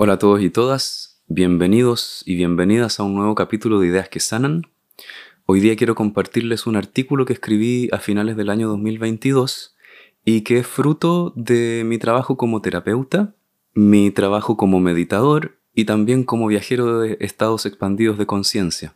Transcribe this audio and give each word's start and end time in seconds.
Hola 0.00 0.12
a 0.12 0.18
todos 0.20 0.40
y 0.42 0.48
todas, 0.48 1.20
bienvenidos 1.26 2.22
y 2.24 2.36
bienvenidas 2.36 3.00
a 3.00 3.02
un 3.02 3.16
nuevo 3.16 3.34
capítulo 3.34 3.80
de 3.80 3.88
Ideas 3.88 4.08
que 4.08 4.20
Sanan. 4.20 4.62
Hoy 5.44 5.58
día 5.58 5.74
quiero 5.74 5.96
compartirles 5.96 6.68
un 6.68 6.76
artículo 6.76 7.24
que 7.24 7.32
escribí 7.32 7.88
a 7.90 7.98
finales 7.98 8.36
del 8.36 8.48
año 8.48 8.68
2022 8.68 9.74
y 10.24 10.42
que 10.42 10.58
es 10.58 10.68
fruto 10.68 11.32
de 11.34 11.82
mi 11.84 11.98
trabajo 11.98 12.36
como 12.36 12.62
terapeuta, 12.62 13.34
mi 13.74 14.12
trabajo 14.12 14.56
como 14.56 14.78
meditador 14.78 15.58
y 15.74 15.84
también 15.84 16.22
como 16.22 16.46
viajero 16.46 17.00
de 17.00 17.16
estados 17.18 17.66
expandidos 17.66 18.18
de 18.18 18.26
conciencia. 18.26 18.94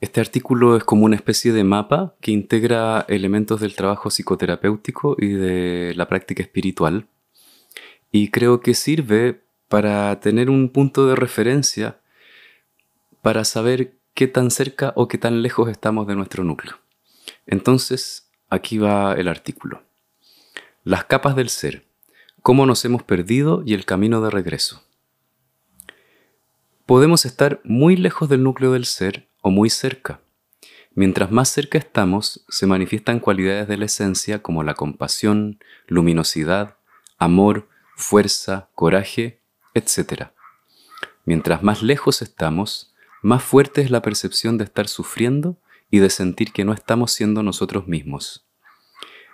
Este 0.00 0.22
artículo 0.22 0.74
es 0.74 0.84
como 0.84 1.04
una 1.04 1.16
especie 1.16 1.52
de 1.52 1.64
mapa 1.64 2.16
que 2.22 2.30
integra 2.30 3.04
elementos 3.10 3.60
del 3.60 3.74
trabajo 3.74 4.08
psicoterapéutico 4.08 5.16
y 5.18 5.26
de 5.26 5.92
la 5.96 6.08
práctica 6.08 6.42
espiritual. 6.42 7.08
Y 8.10 8.30
creo 8.30 8.60
que 8.60 8.72
sirve 8.72 9.42
para 9.70 10.18
tener 10.18 10.50
un 10.50 10.68
punto 10.68 11.06
de 11.06 11.14
referencia 11.14 12.00
para 13.22 13.44
saber 13.44 13.94
qué 14.14 14.26
tan 14.26 14.50
cerca 14.50 14.92
o 14.96 15.06
qué 15.06 15.16
tan 15.16 15.42
lejos 15.42 15.70
estamos 15.70 16.08
de 16.08 16.16
nuestro 16.16 16.42
núcleo. 16.42 16.80
Entonces, 17.46 18.28
aquí 18.48 18.78
va 18.78 19.12
el 19.12 19.28
artículo. 19.28 19.84
Las 20.82 21.04
capas 21.04 21.36
del 21.36 21.50
ser. 21.50 21.86
Cómo 22.42 22.66
nos 22.66 22.84
hemos 22.84 23.04
perdido 23.04 23.62
y 23.64 23.74
el 23.74 23.84
camino 23.84 24.20
de 24.20 24.30
regreso. 24.30 24.82
Podemos 26.84 27.24
estar 27.24 27.60
muy 27.62 27.94
lejos 27.94 28.28
del 28.28 28.42
núcleo 28.42 28.72
del 28.72 28.86
ser 28.86 29.28
o 29.40 29.50
muy 29.50 29.70
cerca. 29.70 30.20
Mientras 30.96 31.30
más 31.30 31.48
cerca 31.48 31.78
estamos, 31.78 32.44
se 32.48 32.66
manifiestan 32.66 33.20
cualidades 33.20 33.68
de 33.68 33.76
la 33.76 33.84
esencia 33.84 34.42
como 34.42 34.64
la 34.64 34.74
compasión, 34.74 35.60
luminosidad, 35.86 36.76
amor, 37.18 37.68
fuerza, 37.94 38.68
coraje 38.74 39.39
etc. 39.74 40.28
Mientras 41.24 41.62
más 41.62 41.82
lejos 41.82 42.22
estamos, 42.22 42.94
más 43.22 43.42
fuerte 43.42 43.82
es 43.82 43.90
la 43.90 44.02
percepción 44.02 44.58
de 44.58 44.64
estar 44.64 44.88
sufriendo 44.88 45.56
y 45.90 45.98
de 45.98 46.10
sentir 46.10 46.52
que 46.52 46.64
no 46.64 46.72
estamos 46.72 47.12
siendo 47.12 47.42
nosotros 47.42 47.86
mismos. 47.86 48.46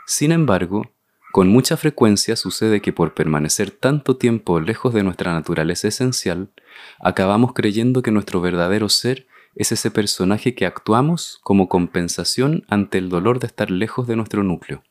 Sin 0.07 0.33
embargo, 0.33 0.91
con 1.33 1.49
mucha 1.49 1.77
frecuencia 1.77 2.37
sucede 2.37 2.81
que 2.81 2.93
por 2.93 3.13
permanecer 3.13 3.71
tanto 3.71 4.17
tiempo 4.17 4.61
lejos 4.61 4.95
de 4.95 5.03
nuestra 5.03 5.35
naturaleza 5.35 5.89
esencial, 5.89 6.51
acabamos 6.99 7.53
creyendo 7.53 8.03
que 8.03 8.11
nuestro 8.11 8.41
verdadero 8.41 8.89
ser 8.89 9.27
es 9.57 9.73
ese 9.73 9.91
personaje 9.91 10.55
que 10.55 10.65
actuamos 10.65 11.41
como 11.43 11.69
compensación 11.69 12.65
ante 12.69 12.99
el 12.99 13.09
dolor 13.09 13.41
de 13.41 13.49
estar 13.49 13.71
lejos 13.71 14.07
de 14.07 14.17
nuestro 14.17 14.45
núcleo, 14.45 14.85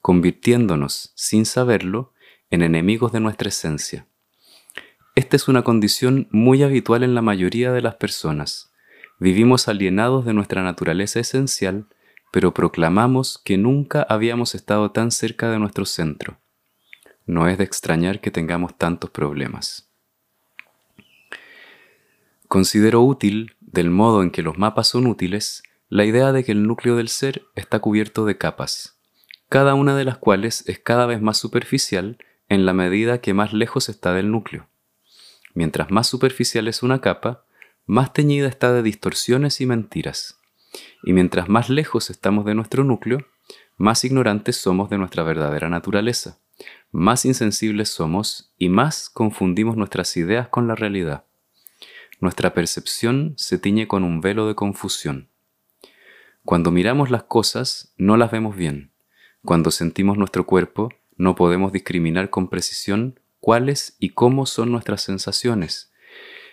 convirtiéndonos, 0.00 1.12
sin 1.14 1.46
saberlo, 1.46 2.12
en 2.50 2.62
enemigos 2.62 3.12
de 3.12 3.20
nuestra 3.20 3.50
esencia. 3.50 4.07
Esta 5.18 5.34
es 5.34 5.48
una 5.48 5.64
condición 5.64 6.28
muy 6.30 6.62
habitual 6.62 7.02
en 7.02 7.16
la 7.16 7.22
mayoría 7.22 7.72
de 7.72 7.82
las 7.82 7.96
personas. 7.96 8.70
Vivimos 9.18 9.66
alienados 9.66 10.24
de 10.24 10.32
nuestra 10.32 10.62
naturaleza 10.62 11.18
esencial, 11.18 11.86
pero 12.30 12.54
proclamamos 12.54 13.40
que 13.44 13.58
nunca 13.58 14.06
habíamos 14.08 14.54
estado 14.54 14.92
tan 14.92 15.10
cerca 15.10 15.50
de 15.50 15.58
nuestro 15.58 15.86
centro. 15.86 16.38
No 17.26 17.48
es 17.48 17.58
de 17.58 17.64
extrañar 17.64 18.20
que 18.20 18.30
tengamos 18.30 18.78
tantos 18.78 19.10
problemas. 19.10 19.90
Considero 22.46 23.02
útil, 23.02 23.56
del 23.60 23.90
modo 23.90 24.22
en 24.22 24.30
que 24.30 24.42
los 24.42 24.56
mapas 24.56 24.86
son 24.86 25.08
útiles, 25.08 25.64
la 25.88 26.04
idea 26.04 26.30
de 26.30 26.44
que 26.44 26.52
el 26.52 26.64
núcleo 26.64 26.94
del 26.94 27.08
ser 27.08 27.42
está 27.56 27.80
cubierto 27.80 28.24
de 28.24 28.38
capas, 28.38 29.00
cada 29.48 29.74
una 29.74 29.96
de 29.96 30.04
las 30.04 30.18
cuales 30.18 30.62
es 30.68 30.78
cada 30.78 31.06
vez 31.06 31.20
más 31.20 31.38
superficial 31.38 32.18
en 32.48 32.64
la 32.64 32.72
medida 32.72 33.20
que 33.20 33.34
más 33.34 33.52
lejos 33.52 33.88
está 33.88 34.12
del 34.12 34.30
núcleo. 34.30 34.68
Mientras 35.54 35.90
más 35.90 36.06
superficial 36.06 36.68
es 36.68 36.82
una 36.82 37.00
capa, 37.00 37.44
más 37.86 38.12
teñida 38.12 38.48
está 38.48 38.72
de 38.72 38.82
distorsiones 38.82 39.60
y 39.60 39.66
mentiras. 39.66 40.38
Y 41.02 41.12
mientras 41.12 41.48
más 41.48 41.70
lejos 41.70 42.10
estamos 42.10 42.44
de 42.44 42.54
nuestro 42.54 42.84
núcleo, 42.84 43.26
más 43.76 44.04
ignorantes 44.04 44.56
somos 44.56 44.90
de 44.90 44.98
nuestra 44.98 45.22
verdadera 45.22 45.68
naturaleza, 45.68 46.38
más 46.90 47.24
insensibles 47.24 47.88
somos 47.88 48.52
y 48.58 48.68
más 48.68 49.08
confundimos 49.08 49.76
nuestras 49.76 50.16
ideas 50.16 50.48
con 50.48 50.68
la 50.68 50.74
realidad. 50.74 51.24
Nuestra 52.20 52.52
percepción 52.52 53.34
se 53.36 53.58
tiñe 53.58 53.86
con 53.86 54.02
un 54.02 54.20
velo 54.20 54.48
de 54.48 54.56
confusión. 54.56 55.28
Cuando 56.44 56.70
miramos 56.70 57.10
las 57.10 57.24
cosas, 57.24 57.92
no 57.96 58.16
las 58.16 58.30
vemos 58.30 58.56
bien. 58.56 58.90
Cuando 59.44 59.70
sentimos 59.70 60.18
nuestro 60.18 60.44
cuerpo, 60.44 60.88
no 61.16 61.36
podemos 61.36 61.72
discriminar 61.72 62.30
con 62.30 62.48
precisión 62.48 63.20
cuáles 63.48 63.96
y 63.98 64.10
cómo 64.10 64.44
son 64.44 64.70
nuestras 64.72 65.00
sensaciones. 65.00 65.90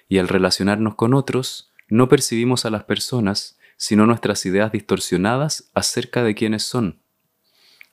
Y 0.08 0.18
al 0.20 0.30
relacionarnos 0.30 0.96
con 0.96 1.14
otros, 1.14 1.74
no 1.90 2.08
percibimos 2.08 2.64
a 2.64 2.70
las 2.70 2.86
personas, 2.86 3.60
sino 3.76 4.06
nuestras 4.06 4.46
ideas 4.46 4.72
distorsionadas 4.72 5.70
acerca 5.74 6.24
de 6.24 6.36
quiénes 6.36 6.64
son. 6.64 7.02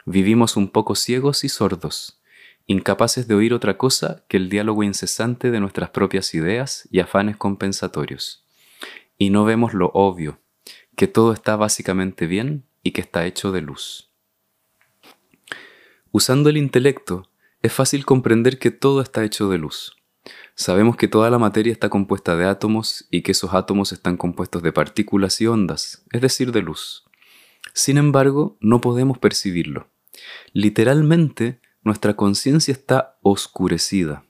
Vivimos 0.06 0.56
un 0.56 0.68
poco 0.68 0.94
ciegos 0.94 1.42
y 1.42 1.48
sordos, 1.48 2.22
incapaces 2.68 3.26
de 3.26 3.34
oír 3.34 3.54
otra 3.54 3.76
cosa 3.76 4.24
que 4.28 4.36
el 4.36 4.48
diálogo 4.48 4.84
incesante 4.84 5.50
de 5.50 5.58
nuestras 5.58 5.90
propias 5.90 6.32
ideas 6.32 6.88
y 6.92 7.00
afanes 7.00 7.36
compensatorios. 7.36 8.46
Y 9.18 9.30
no 9.30 9.44
vemos 9.44 9.74
lo 9.74 9.90
obvio, 9.94 10.38
que 10.94 11.08
todo 11.08 11.32
está 11.32 11.56
básicamente 11.56 12.28
bien 12.28 12.66
y 12.84 12.92
que 12.92 13.00
está 13.00 13.26
hecho 13.26 13.50
de 13.50 13.62
luz. 13.62 14.12
Usando 16.12 16.50
el 16.50 16.56
intelecto, 16.56 17.31
es 17.62 17.72
fácil 17.72 18.04
comprender 18.04 18.58
que 18.58 18.72
todo 18.72 19.00
está 19.00 19.24
hecho 19.24 19.48
de 19.48 19.58
luz. 19.58 19.96
Sabemos 20.54 20.96
que 20.96 21.08
toda 21.08 21.30
la 21.30 21.38
materia 21.38 21.72
está 21.72 21.88
compuesta 21.88 22.36
de 22.36 22.44
átomos 22.44 23.06
y 23.10 23.22
que 23.22 23.32
esos 23.32 23.54
átomos 23.54 23.92
están 23.92 24.16
compuestos 24.16 24.62
de 24.62 24.72
partículas 24.72 25.40
y 25.40 25.46
ondas, 25.46 26.04
es 26.12 26.20
decir, 26.20 26.52
de 26.52 26.62
luz. 26.62 27.04
Sin 27.72 27.98
embargo, 27.98 28.56
no 28.60 28.80
podemos 28.80 29.18
percibirlo. 29.18 29.88
Literalmente, 30.52 31.60
nuestra 31.82 32.14
conciencia 32.14 32.72
está 32.72 33.16
oscurecida. 33.22 34.24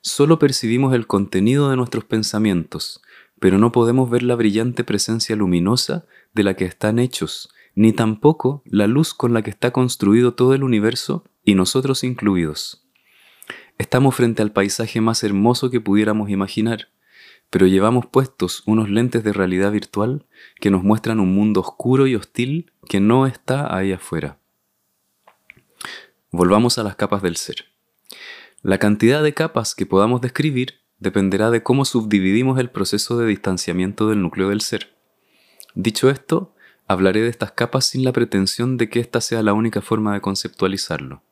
Solo 0.00 0.38
percibimos 0.38 0.94
el 0.94 1.06
contenido 1.06 1.70
de 1.70 1.76
nuestros 1.76 2.04
pensamientos, 2.04 3.02
pero 3.40 3.58
no 3.58 3.72
podemos 3.72 4.08
ver 4.10 4.22
la 4.22 4.36
brillante 4.36 4.84
presencia 4.84 5.36
luminosa 5.36 6.06
de 6.32 6.44
la 6.44 6.54
que 6.54 6.64
están 6.64 6.98
hechos, 6.98 7.50
ni 7.74 7.92
tampoco 7.92 8.62
la 8.64 8.86
luz 8.86 9.12
con 9.12 9.34
la 9.34 9.42
que 9.42 9.50
está 9.50 9.72
construido 9.72 10.34
todo 10.34 10.54
el 10.54 10.62
universo 10.62 11.24
y 11.44 11.54
nosotros 11.54 12.04
incluidos. 12.04 12.86
Estamos 13.78 14.14
frente 14.14 14.42
al 14.42 14.52
paisaje 14.52 15.00
más 15.00 15.22
hermoso 15.24 15.70
que 15.70 15.80
pudiéramos 15.80 16.30
imaginar, 16.30 16.88
pero 17.50 17.66
llevamos 17.66 18.06
puestos 18.06 18.62
unos 18.66 18.88
lentes 18.88 19.22
de 19.24 19.32
realidad 19.32 19.72
virtual 19.72 20.26
que 20.60 20.70
nos 20.70 20.82
muestran 20.82 21.20
un 21.20 21.34
mundo 21.34 21.60
oscuro 21.60 22.06
y 22.06 22.16
hostil 22.16 22.72
que 22.88 23.00
no 23.00 23.26
está 23.26 23.76
ahí 23.76 23.92
afuera. 23.92 24.38
Volvamos 26.30 26.78
a 26.78 26.82
las 26.82 26.96
capas 26.96 27.22
del 27.22 27.36
ser. 27.36 27.66
La 28.62 28.78
cantidad 28.78 29.22
de 29.22 29.34
capas 29.34 29.74
que 29.74 29.86
podamos 29.86 30.20
describir 30.20 30.80
dependerá 30.98 31.50
de 31.50 31.62
cómo 31.62 31.84
subdividimos 31.84 32.58
el 32.58 32.70
proceso 32.70 33.18
de 33.18 33.26
distanciamiento 33.26 34.08
del 34.08 34.22
núcleo 34.22 34.48
del 34.48 34.60
ser. 34.60 34.96
Dicho 35.74 36.08
esto, 36.08 36.54
hablaré 36.86 37.20
de 37.20 37.28
estas 37.28 37.52
capas 37.52 37.86
sin 37.86 38.04
la 38.04 38.12
pretensión 38.12 38.76
de 38.76 38.88
que 38.88 39.00
esta 39.00 39.20
sea 39.20 39.42
la 39.42 39.52
única 39.52 39.80
forma 39.80 40.14
de 40.14 40.20
conceptualizarlo. 40.20 41.22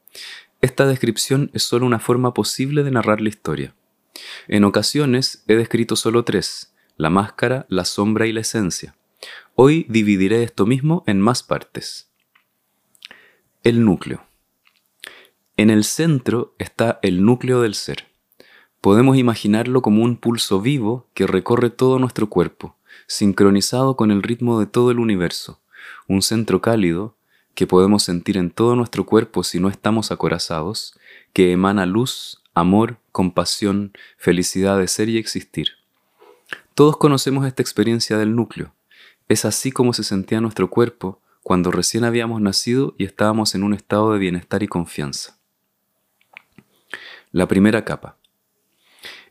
Esta 0.60 0.86
descripción 0.86 1.50
es 1.54 1.64
solo 1.64 1.86
una 1.86 1.98
forma 1.98 2.34
posible 2.34 2.82
de 2.84 2.90
narrar 2.90 3.20
la 3.20 3.28
historia. 3.28 3.74
En 4.48 4.64
ocasiones 4.64 5.44
he 5.48 5.56
descrito 5.56 5.96
solo 5.96 6.24
tres, 6.24 6.74
la 6.96 7.10
máscara, 7.10 7.66
la 7.68 7.84
sombra 7.84 8.26
y 8.26 8.32
la 8.32 8.40
esencia. 8.40 8.94
Hoy 9.54 9.86
dividiré 9.88 10.42
esto 10.42 10.66
mismo 10.66 11.04
en 11.06 11.20
más 11.20 11.42
partes. 11.42 12.10
El 13.62 13.84
núcleo. 13.84 14.24
En 15.56 15.70
el 15.70 15.84
centro 15.84 16.54
está 16.58 16.98
el 17.02 17.24
núcleo 17.24 17.60
del 17.60 17.74
ser. 17.74 18.08
Podemos 18.80 19.16
imaginarlo 19.16 19.82
como 19.82 20.02
un 20.02 20.16
pulso 20.16 20.60
vivo 20.60 21.08
que 21.14 21.26
recorre 21.26 21.70
todo 21.70 21.98
nuestro 21.98 22.28
cuerpo, 22.28 22.76
sincronizado 23.06 23.96
con 23.96 24.10
el 24.10 24.22
ritmo 24.22 24.58
de 24.58 24.66
todo 24.66 24.90
el 24.90 24.98
universo, 24.98 25.60
un 26.08 26.22
centro 26.22 26.60
cálido 26.60 27.16
que 27.54 27.66
podemos 27.66 28.02
sentir 28.02 28.36
en 28.36 28.50
todo 28.50 28.76
nuestro 28.76 29.04
cuerpo 29.06 29.44
si 29.44 29.60
no 29.60 29.68
estamos 29.68 30.10
acorazados, 30.10 30.98
que 31.32 31.52
emana 31.52 31.86
luz, 31.86 32.42
amor, 32.54 32.98
compasión, 33.12 33.92
felicidad 34.16 34.78
de 34.78 34.88
ser 34.88 35.08
y 35.08 35.18
existir. 35.18 35.68
Todos 36.74 36.96
conocemos 36.96 37.46
esta 37.46 37.62
experiencia 37.62 38.16
del 38.18 38.34
núcleo. 38.34 38.74
Es 39.28 39.44
así 39.44 39.70
como 39.72 39.92
se 39.92 40.04
sentía 40.04 40.40
nuestro 40.40 40.70
cuerpo 40.70 41.20
cuando 41.42 41.70
recién 41.70 42.04
habíamos 42.04 42.40
nacido 42.40 42.94
y 42.98 43.04
estábamos 43.04 43.54
en 43.54 43.62
un 43.62 43.74
estado 43.74 44.12
de 44.12 44.18
bienestar 44.18 44.62
y 44.62 44.68
confianza. 44.68 45.38
La 47.30 47.48
primera 47.48 47.84
capa. 47.84 48.16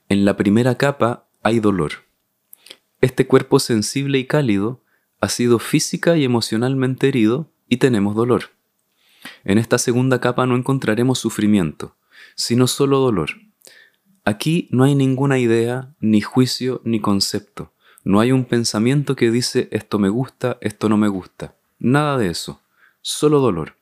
En 0.10 0.26
la 0.26 0.36
primera 0.36 0.76
capa 0.76 1.28
hay 1.42 1.60
dolor. 1.60 2.04
Este 3.00 3.26
cuerpo 3.26 3.60
sensible 3.60 4.20
y 4.20 4.26
cálido 4.26 4.82
ha 5.22 5.30
sido 5.30 5.60
física 5.60 6.18
y 6.18 6.24
emocionalmente 6.24 7.08
herido 7.08 7.50
y 7.72 7.78
tenemos 7.78 8.16
dolor. 8.16 8.50
En 9.46 9.58
esta 9.58 9.78
segunda 9.78 10.20
capa 10.20 10.46
no 10.46 10.58
encontraremos 10.58 11.20
sufrimiento, 11.20 11.96
sino 12.36 12.68
solo 12.68 13.00
dolor. 13.00 13.30
Aquí 14.26 14.68
no 14.72 14.84
hay 14.84 14.94
ninguna 14.94 15.40
idea, 15.40 15.96
ni 16.02 16.20
juicio, 16.20 16.82
ni 16.84 17.00
concepto. 17.00 17.72
No 18.04 18.20
hay 18.20 18.34
un 18.34 18.44
pensamiento 18.44 19.16
que 19.16 19.32
dice 19.32 19.70
esto 19.72 20.00
me 20.00 20.10
gusta, 20.10 20.58
esto 20.60 20.90
no 20.90 20.98
me 20.98 21.08
gusta. 21.08 21.56
Nada 21.80 22.18
de 22.18 22.28
eso. 22.28 22.60
Solo 23.02 23.40
dolor. 23.40 23.78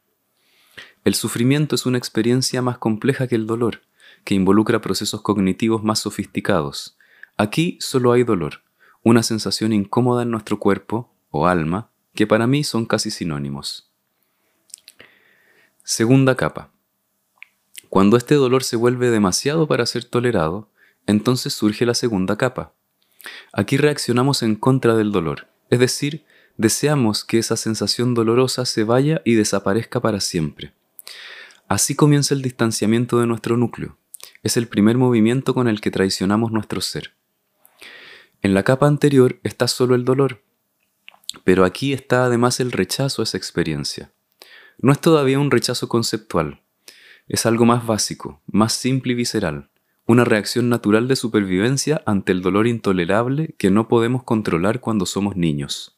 El 1.04 1.16
sufrimiento 1.16 1.74
es 1.74 1.88
una 1.88 1.98
experiencia 1.98 2.62
más 2.62 2.78
compleja 2.78 3.28
que 3.28 3.36
el 3.36 3.48
dolor, 3.48 3.82
que 4.24 4.36
involucra 4.36 4.82
procesos 4.82 5.22
cognitivos 5.22 5.84
más 5.84 5.98
sofisticados. 5.98 6.96
Aquí 7.38 7.80
solo 7.82 8.12
hay 8.12 8.24
dolor, 8.24 8.62
una 9.04 9.24
sensación 9.24 9.74
incómoda 9.74 10.22
en 10.22 10.30
nuestro 10.30 10.60
cuerpo 10.60 11.12
o 11.32 11.48
alma, 11.48 11.89
que 12.14 12.28
para 12.28 12.48
mí 12.48 12.64
son 12.64 12.86
casi 12.86 13.12
sinónimos. 13.12 13.90
Segunda 15.84 16.36
capa. 16.36 16.72
Cuando 17.90 18.18
este 18.18 18.36
dolor 18.36 18.64
se 18.64 18.76
vuelve 18.76 19.10
demasiado 19.10 19.68
para 19.68 19.86
ser 19.86 20.06
tolerado, 20.06 20.70
entonces 21.08 21.54
surge 21.54 21.86
la 21.86 21.96
segunda 21.96 22.38
capa. 22.38 22.74
Aquí 23.52 23.78
reaccionamos 23.78 24.44
en 24.44 24.56
contra 24.56 24.96
del 24.96 25.12
dolor, 25.12 25.48
es 25.70 25.80
decir, 25.80 26.26
deseamos 26.58 27.26
que 27.26 27.40
esa 27.40 27.58
sensación 27.58 28.14
dolorosa 28.14 28.66
se 28.66 28.84
vaya 28.84 29.22
y 29.26 29.34
desaparezca 29.34 30.00
para 30.00 30.20
siempre. 30.20 30.74
Así 31.68 31.96
comienza 31.96 32.34
el 32.34 32.42
distanciamiento 32.42 33.20
de 33.20 33.28
nuestro 33.28 33.58
núcleo. 33.58 33.98
Es 34.44 34.58
el 34.58 34.68
primer 34.68 34.98
movimiento 34.98 35.54
con 35.54 35.68
el 35.68 35.82
que 35.82 35.92
traicionamos 35.92 36.52
nuestro 36.52 36.82
ser. 36.82 37.14
En 38.42 38.54
la 38.54 38.64
capa 38.64 38.88
anterior 38.88 39.40
está 39.44 39.68
solo 39.68 39.96
el 39.96 40.06
dolor, 40.06 40.42
pero 41.44 41.66
aquí 41.66 41.94
está 41.94 42.26
además 42.26 42.60
el 42.60 42.72
rechazo 42.72 43.22
a 43.22 43.24
esa 43.24 43.38
experiencia. 43.38 44.12
No 44.80 44.92
es 44.92 45.00
todavía 45.00 45.40
un 45.40 45.52
rechazo 45.52 45.90
conceptual, 45.90 46.62
es 47.28 47.46
algo 47.46 47.66
más 47.66 47.86
básico, 47.86 48.42
más 48.48 48.74
simple 48.74 49.14
y 49.14 49.16
visceral, 49.16 49.70
una 50.06 50.26
reacción 50.26 50.70
natural 50.70 51.08
de 51.08 51.16
supervivencia 51.16 52.02
ante 52.08 52.32
el 52.32 52.42
dolor 52.42 52.66
intolerable 52.66 53.54
que 53.60 53.70
no 53.70 53.88
podemos 53.88 54.24
controlar 54.24 54.80
cuando 54.80 55.06
somos 55.06 55.36
niños. 55.36 55.96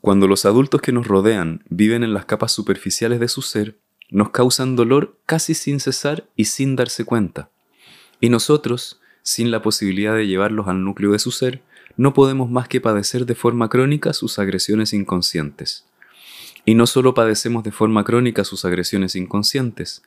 Cuando 0.00 0.28
los 0.28 0.44
adultos 0.44 0.80
que 0.80 0.92
nos 0.92 1.08
rodean 1.08 1.64
viven 1.68 2.04
en 2.04 2.14
las 2.14 2.24
capas 2.24 2.52
superficiales 2.52 3.18
de 3.18 3.26
su 3.26 3.42
ser, 3.42 3.80
nos 4.10 4.30
causan 4.30 4.76
dolor 4.76 5.18
casi 5.26 5.54
sin 5.54 5.80
cesar 5.80 6.28
y 6.36 6.44
sin 6.44 6.76
darse 6.76 7.04
cuenta. 7.04 7.50
Y 8.20 8.30
nosotros, 8.30 9.00
sin 9.22 9.50
la 9.50 9.60
posibilidad 9.60 10.14
de 10.14 10.28
llevarlos 10.28 10.68
al 10.68 10.84
núcleo 10.84 11.12
de 11.12 11.18
su 11.18 11.32
ser, 11.32 11.62
no 11.98 12.14
podemos 12.14 12.48
más 12.48 12.68
que 12.68 12.80
padecer 12.80 13.26
de 13.26 13.34
forma 13.34 13.68
crónica 13.68 14.12
sus 14.12 14.38
agresiones 14.38 14.92
inconscientes. 14.92 15.84
Y 16.64 16.74
no 16.74 16.86
solo 16.86 17.12
padecemos 17.12 17.64
de 17.64 17.72
forma 17.72 18.04
crónica 18.04 18.44
sus 18.44 18.64
agresiones 18.64 19.16
inconscientes, 19.16 20.02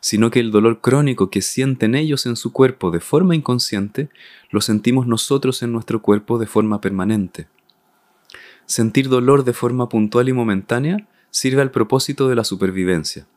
sino 0.00 0.30
que 0.30 0.40
el 0.40 0.50
dolor 0.50 0.80
crónico 0.80 1.30
que 1.30 1.42
sienten 1.42 1.94
ellos 1.94 2.26
en 2.26 2.34
su 2.34 2.52
cuerpo 2.52 2.90
de 2.90 2.98
forma 2.98 3.36
inconsciente, 3.36 4.08
lo 4.50 4.60
sentimos 4.60 5.06
nosotros 5.06 5.62
en 5.62 5.72
nuestro 5.72 6.02
cuerpo 6.02 6.38
de 6.38 6.46
forma 6.46 6.80
permanente. 6.80 7.46
Sentir 8.64 9.08
dolor 9.08 9.44
de 9.44 9.52
forma 9.52 9.88
puntual 9.88 10.28
y 10.28 10.32
momentánea 10.32 11.06
sirve 11.30 11.62
al 11.62 11.70
propósito 11.70 12.28
de 12.28 12.34
la 12.34 12.42
supervivencia. 12.42 13.28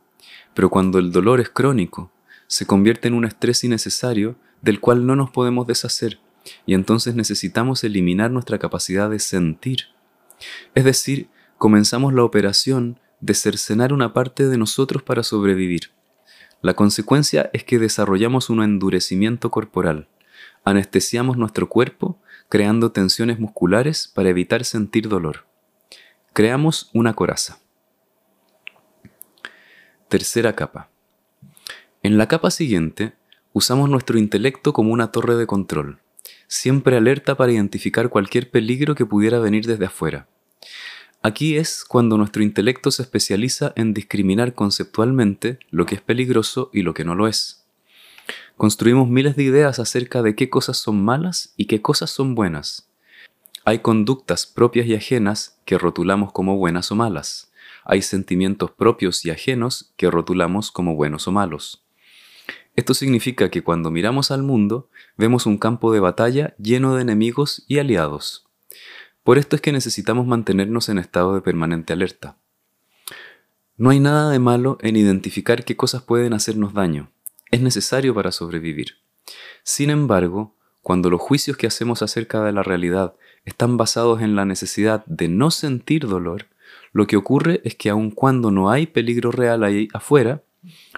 Pero 0.55 0.71
cuando 0.71 0.97
el 0.97 1.11
dolor 1.11 1.41
es 1.41 1.49
crónico, 1.49 2.11
se 2.47 2.65
convierte 2.65 3.07
en 3.07 3.13
un 3.13 3.25
estrés 3.25 3.63
innecesario 3.63 4.35
del 4.63 4.79
cual 4.79 5.05
no 5.05 5.15
nos 5.15 5.29
podemos 5.29 5.67
deshacer, 5.67 6.19
y 6.65 6.73
entonces 6.73 7.15
necesitamos 7.15 7.83
eliminar 7.83 8.31
nuestra 8.31 8.59
capacidad 8.59 9.09
de 9.09 9.19
sentir. 9.19 9.85
Es 10.75 10.83
decir, 10.83 11.29
comenzamos 11.57 12.13
la 12.13 12.23
operación 12.23 12.99
de 13.19 13.33
cercenar 13.33 13.93
una 13.93 14.13
parte 14.13 14.47
de 14.47 14.57
nosotros 14.57 15.03
para 15.03 15.23
sobrevivir. 15.23 15.91
La 16.61 16.73
consecuencia 16.73 17.49
es 17.53 17.63
que 17.63 17.79
desarrollamos 17.79 18.49
un 18.49 18.63
endurecimiento 18.63 19.49
corporal, 19.49 20.07
anestesiamos 20.63 21.37
nuestro 21.37 21.69
cuerpo 21.69 22.19
creando 22.49 22.91
tensiones 22.91 23.39
musculares 23.39 24.07
para 24.13 24.29
evitar 24.29 24.65
sentir 24.65 25.07
dolor. 25.07 25.45
Creamos 26.33 26.89
una 26.93 27.13
coraza. 27.13 27.59
Tercera 30.07 30.55
capa. 30.55 30.89
En 32.01 32.17
la 32.17 32.27
capa 32.27 32.49
siguiente, 32.49 33.13
usamos 33.53 33.89
nuestro 33.89 34.17
intelecto 34.17 34.73
como 34.73 34.91
una 34.91 35.11
torre 35.11 35.35
de 35.35 35.45
control, 35.45 35.99
siempre 36.47 36.97
alerta 36.97 37.35
para 37.35 37.51
identificar 37.51 38.09
cualquier 38.09 38.49
peligro 38.49 38.95
que 38.95 39.05
pudiera 39.05 39.39
venir 39.39 39.65
desde 39.65 39.85
afuera. 39.85 40.27
Aquí 41.21 41.57
es 41.57 41.83
cuando 41.83 42.17
nuestro 42.17 42.43
intelecto 42.43 42.91
se 42.91 43.01
especializa 43.01 43.73
en 43.75 43.93
discriminar 43.93 44.53
conceptualmente 44.53 45.59
lo 45.69 45.85
que 45.85 45.95
es 45.95 46.01
peligroso 46.01 46.69
y 46.73 46.81
lo 46.81 46.93
que 46.93 47.03
no 47.03 47.13
lo 47.13 47.27
es. 47.27 47.65
Construimos 48.55 49.09
miles 49.09 49.35
de 49.35 49.43
ideas 49.43 49.79
acerca 49.79 50.21
de 50.21 50.35
qué 50.35 50.49
cosas 50.49 50.77
son 50.77 51.03
malas 51.03 51.53
y 51.57 51.65
qué 51.65 51.81
cosas 51.81 52.09
son 52.09 52.35
buenas. 52.35 52.89
Hay 53.65 53.79
conductas 53.79 54.45
propias 54.45 54.87
y 54.87 54.95
ajenas 54.95 55.59
que 55.65 55.77
rotulamos 55.77 56.31
como 56.31 56.57
buenas 56.57 56.91
o 56.91 56.95
malas. 56.95 57.51
Hay 57.83 58.01
sentimientos 58.01 58.71
propios 58.71 59.25
y 59.25 59.29
ajenos 59.29 59.93
que 59.97 60.09
rotulamos 60.09 60.71
como 60.71 60.95
buenos 60.95 61.27
o 61.27 61.31
malos. 61.31 61.83
Esto 62.79 62.93
significa 62.93 63.49
que 63.49 63.61
cuando 63.61 63.91
miramos 63.91 64.31
al 64.31 64.41
mundo, 64.41 64.89
vemos 65.17 65.45
un 65.45 65.57
campo 65.57 65.91
de 65.91 65.99
batalla 65.99 66.55
lleno 66.57 66.95
de 66.95 67.01
enemigos 67.01 67.65
y 67.67 67.79
aliados. 67.79 68.47
Por 69.21 69.37
esto 69.37 69.57
es 69.57 69.61
que 69.61 69.73
necesitamos 69.73 70.25
mantenernos 70.25 70.87
en 70.87 70.97
estado 70.97 71.35
de 71.35 71.41
permanente 71.41 71.91
alerta. 71.91 72.37
No 73.75 73.89
hay 73.89 73.99
nada 73.99 74.31
de 74.31 74.39
malo 74.39 74.77
en 74.79 74.95
identificar 74.95 75.65
qué 75.65 75.75
cosas 75.75 76.03
pueden 76.03 76.31
hacernos 76.31 76.73
daño. 76.73 77.11
Es 77.51 77.59
necesario 77.59 78.15
para 78.15 78.31
sobrevivir. 78.31 78.93
Sin 79.63 79.89
embargo, 79.89 80.55
cuando 80.81 81.09
los 81.09 81.19
juicios 81.19 81.57
que 81.57 81.67
hacemos 81.67 82.01
acerca 82.01 82.45
de 82.45 82.53
la 82.53 82.63
realidad 82.63 83.13
están 83.43 83.75
basados 83.75 84.21
en 84.21 84.37
la 84.37 84.45
necesidad 84.45 85.03
de 85.05 85.27
no 85.27 85.51
sentir 85.51 86.07
dolor, 86.07 86.45
lo 86.93 87.07
que 87.07 87.17
ocurre 87.17 87.59
es 87.65 87.75
que 87.75 87.89
aun 87.89 88.09
cuando 88.09 88.51
no 88.51 88.71
hay 88.71 88.87
peligro 88.87 89.33
real 89.33 89.65
ahí 89.65 89.89
afuera, 89.93 90.43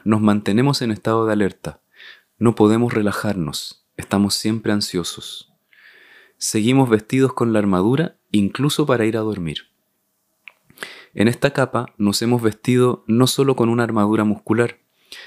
nos 0.03 0.21
mantenemos 0.21 0.81
en 0.81 0.91
estado 0.91 1.25
de 1.25 1.33
alerta. 1.33 1.81
No 2.37 2.55
podemos 2.55 2.93
relajarnos, 2.93 3.85
estamos 3.97 4.35
siempre 4.35 4.71
ansiosos. 4.71 5.53
Seguimos 6.37 6.89
vestidos 6.89 7.33
con 7.33 7.53
la 7.53 7.59
armadura 7.59 8.17
incluso 8.31 8.85
para 8.85 9.05
ir 9.05 9.17
a 9.17 9.21
dormir. 9.21 9.67
En 11.13 11.27
esta 11.27 11.51
capa 11.51 11.93
nos 11.97 12.21
hemos 12.21 12.41
vestido 12.41 13.03
no 13.07 13.27
solo 13.27 13.55
con 13.55 13.69
una 13.69 13.83
armadura 13.83 14.23
muscular, 14.23 14.79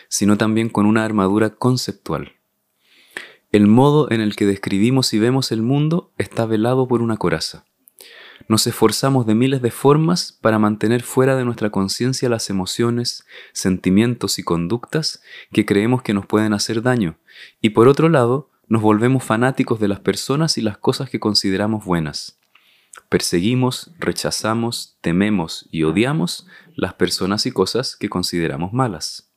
sino 0.08 0.36
también 0.38 0.70
con 0.70 0.86
una 0.86 1.04
armadura 1.04 1.50
conceptual. 1.50 2.32
El 3.52 3.66
modo 3.66 4.10
en 4.10 4.20
el 4.20 4.34
que 4.34 4.46
describimos 4.46 5.14
y 5.14 5.18
vemos 5.18 5.52
el 5.52 5.62
mundo 5.62 6.12
está 6.18 6.46
velado 6.46 6.88
por 6.88 7.02
una 7.02 7.16
coraza. 7.16 7.66
Nos 8.46 8.66
esforzamos 8.66 9.26
de 9.26 9.34
miles 9.34 9.62
de 9.62 9.70
formas 9.70 10.32
para 10.32 10.58
mantener 10.58 11.02
fuera 11.02 11.34
de 11.34 11.44
nuestra 11.44 11.70
conciencia 11.70 12.28
las 12.28 12.50
emociones, 12.50 13.24
sentimientos 13.52 14.38
y 14.38 14.42
conductas 14.42 15.22
que 15.50 15.64
creemos 15.64 16.02
que 16.02 16.12
nos 16.12 16.26
pueden 16.26 16.52
hacer 16.52 16.82
daño, 16.82 17.18
y 17.62 17.70
por 17.70 17.88
otro 17.88 18.08
lado, 18.08 18.50
nos 18.68 18.82
volvemos 18.82 19.24
fanáticos 19.24 19.80
de 19.80 19.88
las 19.88 20.00
personas 20.00 20.58
y 20.58 20.62
las 20.62 20.76
cosas 20.76 21.08
que 21.08 21.20
consideramos 21.20 21.84
buenas. 21.84 22.38
Perseguimos, 23.08 23.92
rechazamos, 23.98 24.98
tememos 25.00 25.68
y 25.70 25.84
odiamos 25.84 26.46
las 26.74 26.94
personas 26.94 27.46
y 27.46 27.50
cosas 27.50 27.96
que 27.96 28.08
consideramos 28.08 28.72
malas. 28.72 29.30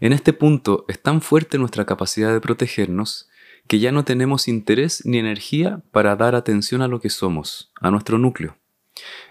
En 0.00 0.12
este 0.12 0.32
punto 0.32 0.84
es 0.88 1.00
tan 1.00 1.22
fuerte 1.22 1.58
nuestra 1.58 1.86
capacidad 1.86 2.32
de 2.32 2.40
protegernos 2.40 3.28
que 3.66 3.78
ya 3.78 3.92
no 3.92 4.04
tenemos 4.04 4.48
interés 4.48 5.04
ni 5.04 5.18
energía 5.18 5.82
para 5.90 6.16
dar 6.16 6.34
atención 6.34 6.82
a 6.82 6.88
lo 6.88 7.00
que 7.00 7.10
somos, 7.10 7.72
a 7.80 7.90
nuestro 7.90 8.18
núcleo. 8.18 8.56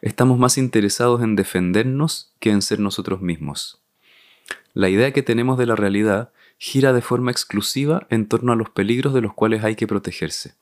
Estamos 0.02 0.38
más 0.38 0.58
interesados 0.58 1.22
en 1.24 1.36
defendernos 1.36 2.34
que 2.40 2.52
en 2.52 2.62
ser 2.62 2.80
nosotros 2.80 3.22
mismos. 3.22 3.82
La 4.74 4.90
idea 4.90 5.12
que 5.12 5.24
tenemos 5.24 5.58
de 5.58 5.66
la 5.66 5.76
realidad 5.76 6.32
gira 6.58 6.94
de 6.94 7.02
forma 7.02 7.32
exclusiva 7.32 8.08
en 8.10 8.28
torno 8.28 8.52
a 8.52 8.56
los 8.56 8.70
peligros 8.70 9.14
de 9.14 9.22
los 9.22 9.34
cuales 9.34 9.64
hay 9.64 9.76
que 9.76 9.88
protegerse. 9.88 10.56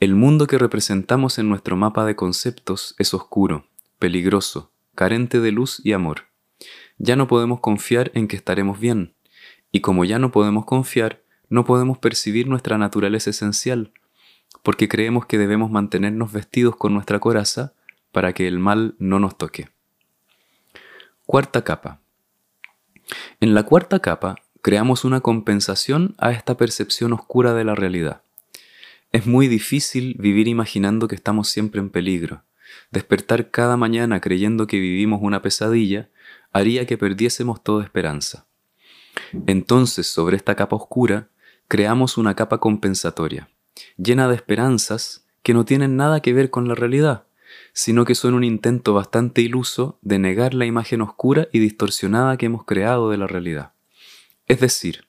El 0.00 0.14
mundo 0.14 0.46
que 0.46 0.58
representamos 0.58 1.38
en 1.38 1.48
nuestro 1.48 1.76
mapa 1.76 2.04
de 2.04 2.16
conceptos 2.16 2.96
es 2.98 3.14
oscuro, 3.14 3.66
peligroso, 3.98 4.72
carente 4.94 5.40
de 5.40 5.52
luz 5.52 5.80
y 5.84 5.92
amor. 5.92 6.24
Ya 6.98 7.16
no 7.16 7.28
podemos 7.28 7.60
confiar 7.60 8.10
en 8.14 8.28
que 8.28 8.36
estaremos 8.36 8.80
bien, 8.80 9.14
Y 9.74 9.80
como 9.80 10.04
ya 10.04 10.18
no 10.18 10.32
podemos 10.32 10.66
confiar, 10.66 11.21
no 11.52 11.66
podemos 11.66 11.98
percibir 11.98 12.48
nuestra 12.48 12.78
naturaleza 12.78 13.28
esencial, 13.28 13.92
porque 14.62 14.88
creemos 14.88 15.26
que 15.26 15.36
debemos 15.36 15.70
mantenernos 15.70 16.32
vestidos 16.32 16.76
con 16.76 16.94
nuestra 16.94 17.18
coraza 17.18 17.74
para 18.10 18.32
que 18.32 18.48
el 18.48 18.58
mal 18.58 18.94
no 18.98 19.18
nos 19.18 19.36
toque. 19.36 19.68
Cuarta 21.26 21.62
capa. 21.62 22.00
En 23.38 23.52
la 23.52 23.64
cuarta 23.64 23.98
capa 23.98 24.36
creamos 24.62 25.04
una 25.04 25.20
compensación 25.20 26.14
a 26.16 26.30
esta 26.30 26.56
percepción 26.56 27.12
oscura 27.12 27.52
de 27.52 27.64
la 27.64 27.74
realidad. 27.74 28.22
Es 29.10 29.26
muy 29.26 29.46
difícil 29.46 30.16
vivir 30.18 30.48
imaginando 30.48 31.06
que 31.06 31.16
estamos 31.16 31.50
siempre 31.50 31.82
en 31.82 31.90
peligro. 31.90 32.44
Despertar 32.90 33.50
cada 33.50 33.76
mañana 33.76 34.22
creyendo 34.22 34.66
que 34.66 34.80
vivimos 34.80 35.20
una 35.22 35.42
pesadilla 35.42 36.08
haría 36.50 36.86
que 36.86 36.96
perdiésemos 36.96 37.62
toda 37.62 37.84
esperanza. 37.84 38.46
Entonces, 39.46 40.06
sobre 40.06 40.38
esta 40.38 40.56
capa 40.56 40.76
oscura, 40.76 41.28
creamos 41.72 42.18
una 42.18 42.36
capa 42.36 42.58
compensatoria, 42.58 43.48
llena 43.96 44.28
de 44.28 44.34
esperanzas 44.34 45.24
que 45.42 45.54
no 45.54 45.64
tienen 45.64 45.96
nada 45.96 46.20
que 46.20 46.34
ver 46.34 46.50
con 46.50 46.68
la 46.68 46.74
realidad, 46.74 47.24
sino 47.72 48.04
que 48.04 48.14
son 48.14 48.34
un 48.34 48.44
intento 48.44 48.92
bastante 48.92 49.40
iluso 49.40 49.98
de 50.02 50.18
negar 50.18 50.52
la 50.52 50.66
imagen 50.66 51.00
oscura 51.00 51.48
y 51.50 51.60
distorsionada 51.60 52.36
que 52.36 52.44
hemos 52.44 52.66
creado 52.66 53.08
de 53.08 53.16
la 53.16 53.26
realidad. 53.26 53.72
Es 54.48 54.60
decir, 54.60 55.06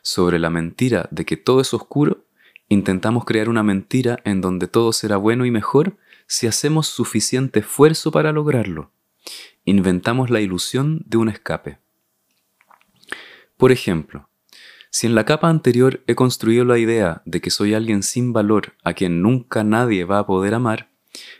sobre 0.00 0.38
la 0.38 0.48
mentira 0.48 1.06
de 1.10 1.26
que 1.26 1.36
todo 1.36 1.60
es 1.60 1.74
oscuro, 1.74 2.24
intentamos 2.70 3.26
crear 3.26 3.50
una 3.50 3.62
mentira 3.62 4.20
en 4.24 4.40
donde 4.40 4.68
todo 4.68 4.94
será 4.94 5.18
bueno 5.18 5.44
y 5.44 5.50
mejor 5.50 5.98
si 6.26 6.46
hacemos 6.46 6.86
suficiente 6.86 7.60
esfuerzo 7.60 8.10
para 8.10 8.32
lograrlo. 8.32 8.90
Inventamos 9.66 10.30
la 10.30 10.40
ilusión 10.40 11.02
de 11.04 11.18
un 11.18 11.28
escape. 11.28 11.76
Por 13.58 13.70
ejemplo, 13.70 14.29
si 14.90 15.06
en 15.06 15.14
la 15.14 15.24
capa 15.24 15.48
anterior 15.48 16.02
he 16.06 16.14
construido 16.14 16.64
la 16.64 16.78
idea 16.78 17.22
de 17.24 17.40
que 17.40 17.50
soy 17.50 17.74
alguien 17.74 18.02
sin 18.02 18.32
valor 18.32 18.74
a 18.82 18.92
quien 18.92 19.22
nunca 19.22 19.64
nadie 19.64 20.04
va 20.04 20.18
a 20.18 20.26
poder 20.26 20.54
amar, 20.54 20.90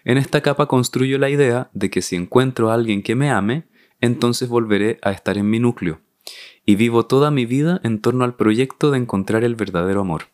en 0.05 0.19
esta 0.19 0.41
capa 0.41 0.67
construyo 0.67 1.19
la 1.19 1.31
idea 1.31 1.71
de 1.73 1.91
que 1.91 2.03
si 2.03 2.17
encuentro 2.17 2.71
a 2.71 2.75
alguien 2.75 3.03
que 3.03 3.15
me 3.15 3.31
ame, 3.31 3.65
entonces 4.01 4.49
volveré 4.49 4.99
a 5.03 5.13
estar 5.13 5.37
en 5.37 5.51
mi 5.51 5.59
núcleo, 5.59 6.01
y 6.65 6.77
vivo 6.77 7.07
toda 7.07 7.31
mi 7.31 7.45
vida 7.45 7.81
en 7.83 8.01
torno 8.01 8.25
al 8.25 8.37
proyecto 8.37 8.91
de 8.91 8.99
encontrar 8.99 9.45
el 9.45 9.57
verdadero 9.57 10.01
amor. 10.01 10.29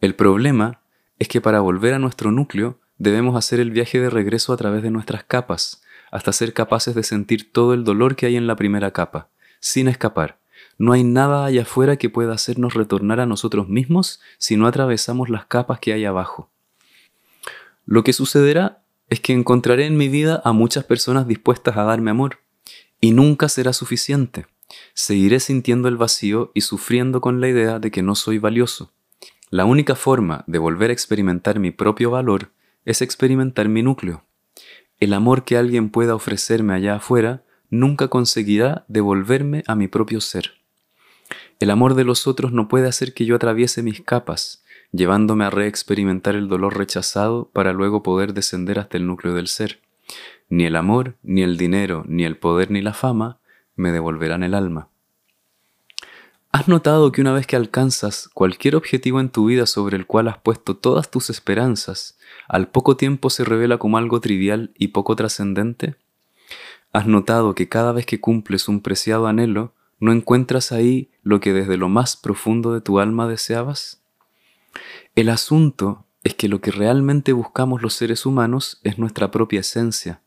El 0.00 0.14
problema 0.14 0.80
es 1.18 1.28
que 1.28 1.40
para 1.40 1.60
volver 1.60 1.94
a 1.94 1.98
nuestro 1.98 2.30
núcleo 2.30 2.78
debemos 2.98 3.36
hacer 3.36 3.60
el 3.60 3.70
viaje 3.70 4.00
de 4.00 4.10
regreso 4.10 4.52
a 4.52 4.56
través 4.56 4.82
de 4.82 4.90
nuestras 4.90 5.24
capas, 5.24 5.82
hasta 6.10 6.32
ser 6.32 6.52
capaces 6.52 6.94
de 6.94 7.02
sentir 7.02 7.52
todo 7.52 7.74
el 7.74 7.84
dolor 7.84 8.16
que 8.16 8.26
hay 8.26 8.36
en 8.36 8.46
la 8.46 8.56
primera 8.56 8.92
capa, 8.92 9.30
sin 9.60 9.88
escapar. 9.88 10.38
No 10.78 10.92
hay 10.92 11.04
nada 11.04 11.44
allá 11.44 11.62
afuera 11.62 11.96
que 11.96 12.10
pueda 12.10 12.34
hacernos 12.34 12.74
retornar 12.74 13.20
a 13.20 13.26
nosotros 13.26 13.68
mismos 13.68 14.20
si 14.38 14.56
no 14.56 14.66
atravesamos 14.66 15.28
las 15.28 15.46
capas 15.46 15.78
que 15.78 15.92
hay 15.92 16.04
abajo. 16.04 16.50
Lo 17.86 18.02
que 18.02 18.12
sucederá 18.12 18.82
es 19.08 19.20
que 19.20 19.32
encontraré 19.32 19.86
en 19.86 19.96
mi 19.96 20.08
vida 20.08 20.40
a 20.44 20.52
muchas 20.52 20.84
personas 20.84 21.28
dispuestas 21.28 21.76
a 21.76 21.84
darme 21.84 22.10
amor, 22.10 22.38
y 23.00 23.12
nunca 23.12 23.48
será 23.48 23.72
suficiente. 23.72 24.46
Seguiré 24.94 25.40
sintiendo 25.40 25.88
el 25.88 25.96
vacío 25.96 26.50
y 26.54 26.62
sufriendo 26.62 27.20
con 27.20 27.40
la 27.40 27.48
idea 27.48 27.78
de 27.78 27.90
que 27.90 28.02
no 28.02 28.14
soy 28.14 28.38
valioso. 28.38 28.92
La 29.50 29.66
única 29.66 29.94
forma 29.94 30.42
de 30.46 30.58
volver 30.58 30.90
a 30.90 30.94
experimentar 30.94 31.58
mi 31.58 31.70
propio 31.70 32.10
valor 32.10 32.50
es 32.84 33.02
experimentar 33.02 33.68
mi 33.68 33.82
núcleo. 33.82 34.24
El 34.98 35.12
amor 35.12 35.44
que 35.44 35.56
alguien 35.56 35.90
pueda 35.90 36.14
ofrecerme 36.14 36.74
allá 36.74 36.96
afuera 36.96 37.44
nunca 37.70 38.08
conseguirá 38.08 38.84
devolverme 38.88 39.62
a 39.66 39.74
mi 39.74 39.86
propio 39.86 40.20
ser. 40.20 40.63
El 41.64 41.70
amor 41.70 41.94
de 41.94 42.04
los 42.04 42.26
otros 42.26 42.52
no 42.52 42.68
puede 42.68 42.88
hacer 42.88 43.14
que 43.14 43.24
yo 43.24 43.36
atraviese 43.36 43.82
mis 43.82 44.02
capas, 44.02 44.62
llevándome 44.92 45.46
a 45.46 45.50
reexperimentar 45.50 46.34
el 46.34 46.46
dolor 46.46 46.76
rechazado 46.76 47.48
para 47.54 47.72
luego 47.72 48.02
poder 48.02 48.34
descender 48.34 48.78
hasta 48.78 48.98
el 48.98 49.06
núcleo 49.06 49.32
del 49.32 49.48
ser. 49.48 49.80
Ni 50.50 50.66
el 50.66 50.76
amor, 50.76 51.16
ni 51.22 51.42
el 51.42 51.56
dinero, 51.56 52.04
ni 52.06 52.24
el 52.24 52.36
poder, 52.36 52.70
ni 52.70 52.82
la 52.82 52.92
fama 52.92 53.38
me 53.76 53.92
devolverán 53.92 54.42
el 54.42 54.52
alma. 54.52 54.90
¿Has 56.52 56.68
notado 56.68 57.12
que 57.12 57.22
una 57.22 57.32
vez 57.32 57.46
que 57.46 57.56
alcanzas 57.56 58.28
cualquier 58.34 58.76
objetivo 58.76 59.18
en 59.18 59.30
tu 59.30 59.46
vida 59.46 59.64
sobre 59.64 59.96
el 59.96 60.04
cual 60.04 60.28
has 60.28 60.36
puesto 60.36 60.76
todas 60.76 61.10
tus 61.10 61.30
esperanzas, 61.30 62.18
al 62.46 62.68
poco 62.68 62.98
tiempo 62.98 63.30
se 63.30 63.42
revela 63.42 63.78
como 63.78 63.96
algo 63.96 64.20
trivial 64.20 64.74
y 64.76 64.88
poco 64.88 65.16
trascendente? 65.16 65.96
¿Has 66.92 67.06
notado 67.06 67.54
que 67.54 67.70
cada 67.70 67.92
vez 67.92 68.04
que 68.04 68.20
cumples 68.20 68.68
un 68.68 68.82
preciado 68.82 69.26
anhelo, 69.26 69.72
no 70.00 70.12
encuentras 70.12 70.72
ahí 70.72 71.10
lo 71.22 71.40
que 71.40 71.52
desde 71.52 71.76
lo 71.76 71.88
más 71.88 72.16
profundo 72.16 72.72
de 72.72 72.80
tu 72.80 72.98
alma 72.98 73.28
deseabas? 73.28 74.02
El 75.14 75.28
asunto 75.28 76.06
es 76.24 76.34
que 76.34 76.48
lo 76.48 76.60
que 76.60 76.70
realmente 76.70 77.32
buscamos 77.32 77.82
los 77.82 77.94
seres 77.94 78.26
humanos 78.26 78.80
es 78.82 78.98
nuestra 78.98 79.30
propia 79.30 79.60
esencia, 79.60 80.22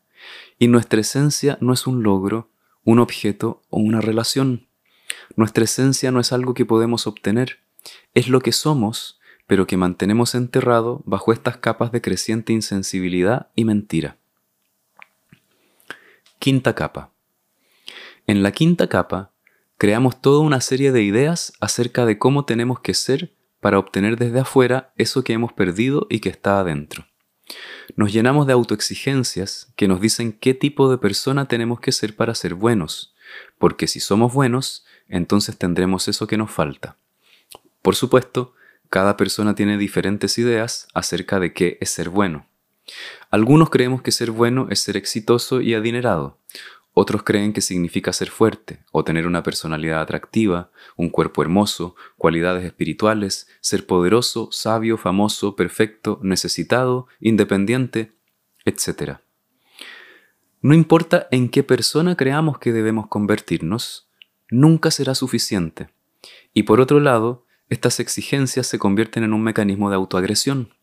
y 0.58 0.68
nuestra 0.68 1.00
esencia 1.00 1.58
no 1.60 1.72
es 1.72 1.86
un 1.86 2.02
logro, 2.02 2.50
un 2.84 2.98
objeto 2.98 3.62
o 3.68 3.80
una 3.80 4.00
relación. 4.00 4.66
Nuestra 5.36 5.64
esencia 5.64 6.10
no 6.10 6.20
es 6.20 6.32
algo 6.32 6.54
que 6.54 6.64
podemos 6.64 7.06
obtener, 7.06 7.58
es 8.14 8.28
lo 8.28 8.40
que 8.40 8.52
somos, 8.52 9.18
pero 9.46 9.66
que 9.66 9.76
mantenemos 9.76 10.34
enterrado 10.34 11.02
bajo 11.04 11.32
estas 11.32 11.56
capas 11.56 11.90
de 11.90 12.00
creciente 12.00 12.52
insensibilidad 12.52 13.48
y 13.54 13.64
mentira. 13.64 14.18
Quinta 16.38 16.74
capa. 16.74 17.10
En 18.26 18.42
la 18.42 18.52
quinta 18.52 18.88
capa, 18.88 19.32
creamos 19.78 20.20
toda 20.20 20.40
una 20.40 20.60
serie 20.60 20.92
de 20.92 21.02
ideas 21.02 21.52
acerca 21.60 22.04
de 22.04 22.18
cómo 22.18 22.44
tenemos 22.44 22.80
que 22.80 22.94
ser 22.94 23.32
para 23.60 23.78
obtener 23.78 24.16
desde 24.16 24.40
afuera 24.40 24.92
eso 24.96 25.22
que 25.22 25.32
hemos 25.32 25.52
perdido 25.52 26.06
y 26.10 26.18
que 26.18 26.28
está 26.28 26.60
adentro. 26.60 27.06
Nos 27.96 28.12
llenamos 28.12 28.46
de 28.46 28.52
autoexigencias 28.52 29.72
que 29.76 29.88
nos 29.88 30.00
dicen 30.00 30.32
qué 30.32 30.52
tipo 30.52 30.90
de 30.90 30.98
persona 30.98 31.46
tenemos 31.46 31.80
que 31.80 31.92
ser 31.92 32.14
para 32.14 32.34
ser 32.34 32.54
buenos, 32.54 33.14
porque 33.58 33.86
si 33.86 34.00
somos 34.00 34.34
buenos, 34.34 34.84
entonces 35.08 35.56
tendremos 35.56 36.08
eso 36.08 36.26
que 36.26 36.36
nos 36.36 36.50
falta. 36.50 36.96
Por 37.80 37.94
supuesto, 37.94 38.54
cada 38.90 39.16
persona 39.16 39.54
tiene 39.54 39.78
diferentes 39.78 40.38
ideas 40.38 40.88
acerca 40.92 41.40
de 41.40 41.52
qué 41.52 41.78
es 41.80 41.90
ser 41.90 42.10
bueno. 42.10 42.46
Algunos 43.30 43.70
creemos 43.70 44.02
que 44.02 44.12
ser 44.12 44.30
bueno 44.30 44.66
es 44.70 44.80
ser 44.80 44.96
exitoso 44.96 45.60
y 45.60 45.74
adinerado, 45.74 46.38
otros 47.00 47.22
creen 47.22 47.52
que 47.52 47.60
significa 47.60 48.12
ser 48.12 48.28
fuerte 48.28 48.80
o 48.90 49.04
tener 49.04 49.28
una 49.28 49.44
personalidad 49.44 50.00
atractiva, 50.00 50.72
un 50.96 51.10
cuerpo 51.10 51.42
hermoso, 51.42 51.94
cualidades 52.16 52.64
espirituales, 52.64 53.46
ser 53.60 53.86
poderoso, 53.86 54.48
sabio, 54.50 54.96
famoso, 54.96 55.54
perfecto, 55.54 56.18
necesitado, 56.24 57.06
independiente, 57.20 58.10
etc. 58.64 59.18
No 60.60 60.74
importa 60.74 61.28
en 61.30 61.50
qué 61.50 61.62
persona 61.62 62.16
creamos 62.16 62.58
que 62.58 62.72
debemos 62.72 63.06
convertirnos, 63.06 64.10
nunca 64.50 64.90
será 64.90 65.14
suficiente. 65.14 65.90
Y 66.52 66.64
por 66.64 66.80
otro 66.80 66.98
lado, 66.98 67.46
estas 67.68 68.00
exigencias 68.00 68.66
se 68.66 68.80
convierten 68.80 69.22
en 69.22 69.34
un 69.34 69.44
mecanismo 69.44 69.88
de 69.88 69.94
autoagresión. 69.94 70.74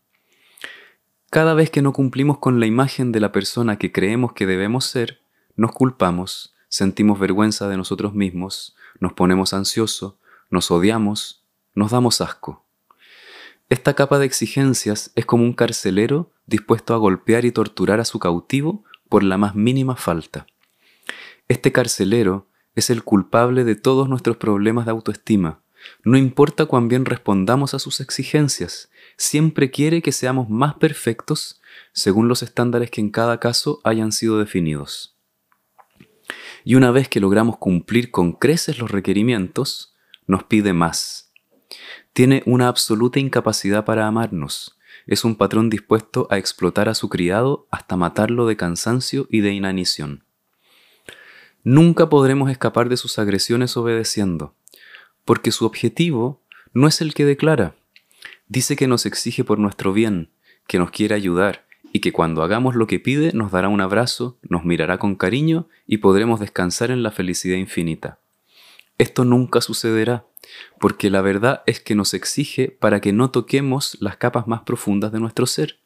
Cada 1.29 1.55
vez 1.55 1.69
que 1.72 1.81
no 1.81 1.91
cumplimos 1.91 2.38
con 2.38 2.62
la 2.62 2.67
imagen 2.67 3.12
de 3.12 3.19
la 3.19 3.34
persona 3.34 3.77
que 3.77 3.91
creemos 3.91 4.31
que 4.31 4.45
debemos 4.45 4.86
ser, 4.86 5.25
nos 5.55 5.71
culpamos, 5.71 6.53
sentimos 6.67 7.19
vergüenza 7.19 7.69
de 7.69 7.77
nosotros 7.77 8.13
mismos, 8.13 8.75
nos 9.00 9.13
ponemos 9.13 9.53
ansiosos, 9.53 10.15
nos 10.50 10.69
odiamos, 10.69 11.45
nos 11.74 11.91
damos 11.91 12.21
asco. 12.21 12.65
Esta 13.69 13.93
capa 13.93 14.19
de 14.19 14.25
exigencias 14.25 15.12
es 15.15 15.25
como 15.25 15.43
un 15.43 15.53
carcelero 15.53 16.31
dispuesto 16.45 16.93
a 16.93 16.97
golpear 16.97 17.45
y 17.45 17.51
torturar 17.51 18.00
a 18.00 18.05
su 18.05 18.19
cautivo 18.19 18.83
por 19.09 19.24
la 19.24 19.38
más 19.38 19.55
mínima 19.55 19.95
falta. 19.95 20.45
Este 21.47 21.71
carcelero 21.71 22.47
es 22.75 22.89
el 22.89 23.03
culpable 23.03 23.63
de 23.63 23.75
todos 23.75 24.09
nuestros 24.09 24.38
problemas 24.38 24.85
de 24.85 24.91
autoestima. 24.91 25.62
No 26.03 26.17
importa 26.17 26.65
cuán 26.65 26.89
bien 26.89 27.05
respondamos 27.05 27.74
a 27.74 27.79
sus 27.79 28.01
exigencias, 28.01 28.89
siempre 29.17 29.71
quiere 29.71 30.01
que 30.01 30.12
seamos 30.12 30.50
más 30.50 30.75
perfectos 30.75 31.62
según 31.93 32.27
los 32.27 32.43
estándares 32.43 32.91
que 32.91 33.01
en 33.01 33.09
cada 33.09 33.39
caso 33.39 33.79
hayan 33.83 34.12
sido 34.12 34.38
definidos 34.38 35.14
y 36.63 36.75
una 36.75 36.91
vez 36.91 37.10
que 37.10 37.20
logramos 37.20 37.58
cumplir 37.58 38.12
con 38.12 38.34
creces 38.34 38.79
los 38.79 38.91
requerimientos, 38.91 39.96
nos 40.27 40.44
pide 40.44 40.74
más. 40.74 41.32
Tiene 42.13 42.44
una 42.46 42.67
absoluta 42.67 43.20
incapacidad 43.20 43.86
para 43.86 44.08
amarnos. 44.08 44.77
Es 45.08 45.24
un 45.24 45.36
patrón 45.36 45.70
dispuesto 45.70 46.27
a 46.32 46.38
explotar 46.38 46.89
a 46.89 46.96
su 46.96 47.10
criado 47.10 47.67
hasta 47.70 47.96
matarlo 47.98 48.48
de 48.48 48.58
cansancio 48.58 49.27
y 49.29 49.41
de 49.41 49.53
inanición. 49.53 50.24
Nunca 51.63 52.10
podremos 52.10 52.50
escapar 52.50 52.89
de 52.89 52.98
sus 52.98 53.20
agresiones 53.20 53.75
obedeciendo, 53.75 54.55
porque 55.25 55.51
su 55.51 55.65
objetivo 55.65 56.41
no 56.74 56.88
es 56.88 57.01
el 57.01 57.13
que 57.13 57.25
declara. 57.25 57.75
Dice 58.48 58.75
que 58.75 58.88
nos 58.88 59.05
exige 59.05 59.44
por 59.44 59.60
nuestro 59.60 59.91
bien, 59.91 60.29
que 60.67 60.79
nos 60.79 60.91
quiere 60.91 61.15
ayudar, 61.15 61.65
y 61.96 62.02
que 62.02 62.12
cuando 62.12 62.44
hagamos 62.44 62.75
lo 62.75 62.88
que 62.88 63.00
pide 63.00 63.32
nos 63.32 63.54
dará 63.54 63.70
un 63.70 63.80
abrazo, 63.80 64.38
nos 64.42 64.66
mirará 64.66 64.98
con 64.98 65.16
cariño 65.16 65.70
y 65.88 66.00
podremos 66.00 66.42
descansar 66.42 66.92
en 66.92 67.04
la 67.04 67.12
felicidad 67.12 67.56
infinita. 67.56 68.20
Esto 68.98 69.24
nunca 69.24 69.62
sucederá, 69.62 70.25
porque 70.78 71.10
la 71.10 71.22
verdad 71.22 71.64
es 71.68 71.80
que 71.80 71.96
nos 71.96 72.14
exige 72.14 72.68
para 72.70 73.00
que 73.00 73.14
no 73.14 73.32
toquemos 73.32 73.96
las 74.02 74.18
capas 74.18 74.46
más 74.46 74.64
profundas 74.64 75.14
de 75.14 75.22
nuestro 75.22 75.46
ser, 75.46 75.80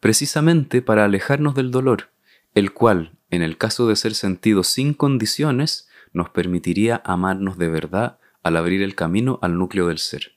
precisamente 0.00 0.80
para 0.80 1.04
alejarnos 1.04 1.54
del 1.54 1.70
dolor, 1.70 2.08
el 2.54 2.72
cual, 2.72 3.12
en 3.28 3.42
el 3.42 3.58
caso 3.58 3.86
de 3.86 3.96
ser 3.96 4.14
sentido 4.14 4.62
sin 4.64 4.94
condiciones, 4.94 5.90
nos 6.14 6.30
permitiría 6.30 7.02
amarnos 7.04 7.58
de 7.58 7.68
verdad 7.68 8.18
al 8.42 8.56
abrir 8.56 8.80
el 8.80 8.94
camino 8.94 9.38
al 9.42 9.58
núcleo 9.58 9.88
del 9.88 9.98
ser. 9.98 10.33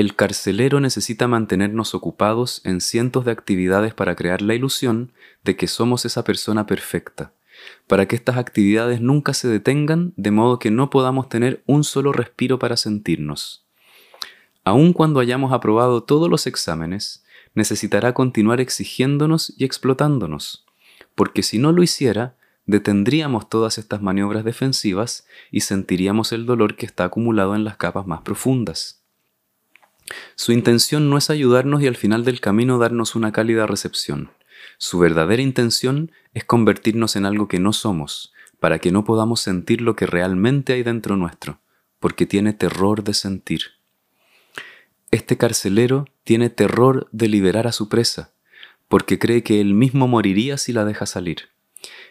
El 0.00 0.16
carcelero 0.16 0.80
necesita 0.80 1.28
mantenernos 1.28 1.94
ocupados 1.94 2.62
en 2.64 2.80
cientos 2.80 3.26
de 3.26 3.32
actividades 3.32 3.92
para 3.92 4.16
crear 4.16 4.40
la 4.40 4.54
ilusión 4.54 5.12
de 5.44 5.56
que 5.56 5.66
somos 5.66 6.06
esa 6.06 6.24
persona 6.24 6.64
perfecta, 6.64 7.34
para 7.86 8.08
que 8.08 8.16
estas 8.16 8.38
actividades 8.38 9.02
nunca 9.02 9.34
se 9.34 9.46
detengan 9.46 10.14
de 10.16 10.30
modo 10.30 10.58
que 10.58 10.70
no 10.70 10.88
podamos 10.88 11.28
tener 11.28 11.62
un 11.66 11.84
solo 11.84 12.14
respiro 12.14 12.58
para 12.58 12.78
sentirnos. 12.78 13.66
Aun 14.64 14.94
cuando 14.94 15.20
hayamos 15.20 15.52
aprobado 15.52 16.02
todos 16.02 16.30
los 16.30 16.46
exámenes, 16.46 17.22
necesitará 17.54 18.14
continuar 18.14 18.58
exigiéndonos 18.62 19.52
y 19.58 19.64
explotándonos, 19.64 20.64
porque 21.14 21.42
si 21.42 21.58
no 21.58 21.72
lo 21.72 21.82
hiciera, 21.82 22.36
detendríamos 22.64 23.50
todas 23.50 23.76
estas 23.76 24.00
maniobras 24.00 24.44
defensivas 24.44 25.26
y 25.50 25.60
sentiríamos 25.60 26.32
el 26.32 26.46
dolor 26.46 26.76
que 26.76 26.86
está 26.86 27.04
acumulado 27.04 27.54
en 27.54 27.64
las 27.64 27.76
capas 27.76 28.06
más 28.06 28.22
profundas. 28.22 28.99
Su 30.34 30.52
intención 30.52 31.10
no 31.10 31.18
es 31.18 31.30
ayudarnos 31.30 31.82
y 31.82 31.86
al 31.86 31.96
final 31.96 32.24
del 32.24 32.40
camino 32.40 32.78
darnos 32.78 33.14
una 33.14 33.32
cálida 33.32 33.66
recepción. 33.66 34.30
Su 34.78 34.98
verdadera 34.98 35.42
intención 35.42 36.12
es 36.34 36.44
convertirnos 36.44 37.16
en 37.16 37.26
algo 37.26 37.48
que 37.48 37.60
no 37.60 37.72
somos, 37.72 38.32
para 38.58 38.78
que 38.78 38.92
no 38.92 39.04
podamos 39.04 39.40
sentir 39.40 39.80
lo 39.80 39.96
que 39.96 40.06
realmente 40.06 40.72
hay 40.72 40.82
dentro 40.82 41.16
nuestro, 41.16 41.60
porque 41.98 42.26
tiene 42.26 42.52
terror 42.52 43.04
de 43.04 43.14
sentir. 43.14 43.62
Este 45.10 45.36
carcelero 45.36 46.06
tiene 46.24 46.50
terror 46.50 47.08
de 47.12 47.28
liberar 47.28 47.66
a 47.66 47.72
su 47.72 47.88
presa, 47.88 48.32
porque 48.88 49.18
cree 49.18 49.42
que 49.42 49.60
él 49.60 49.74
mismo 49.74 50.08
moriría 50.08 50.56
si 50.56 50.72
la 50.72 50.84
deja 50.84 51.06
salir. 51.06 51.50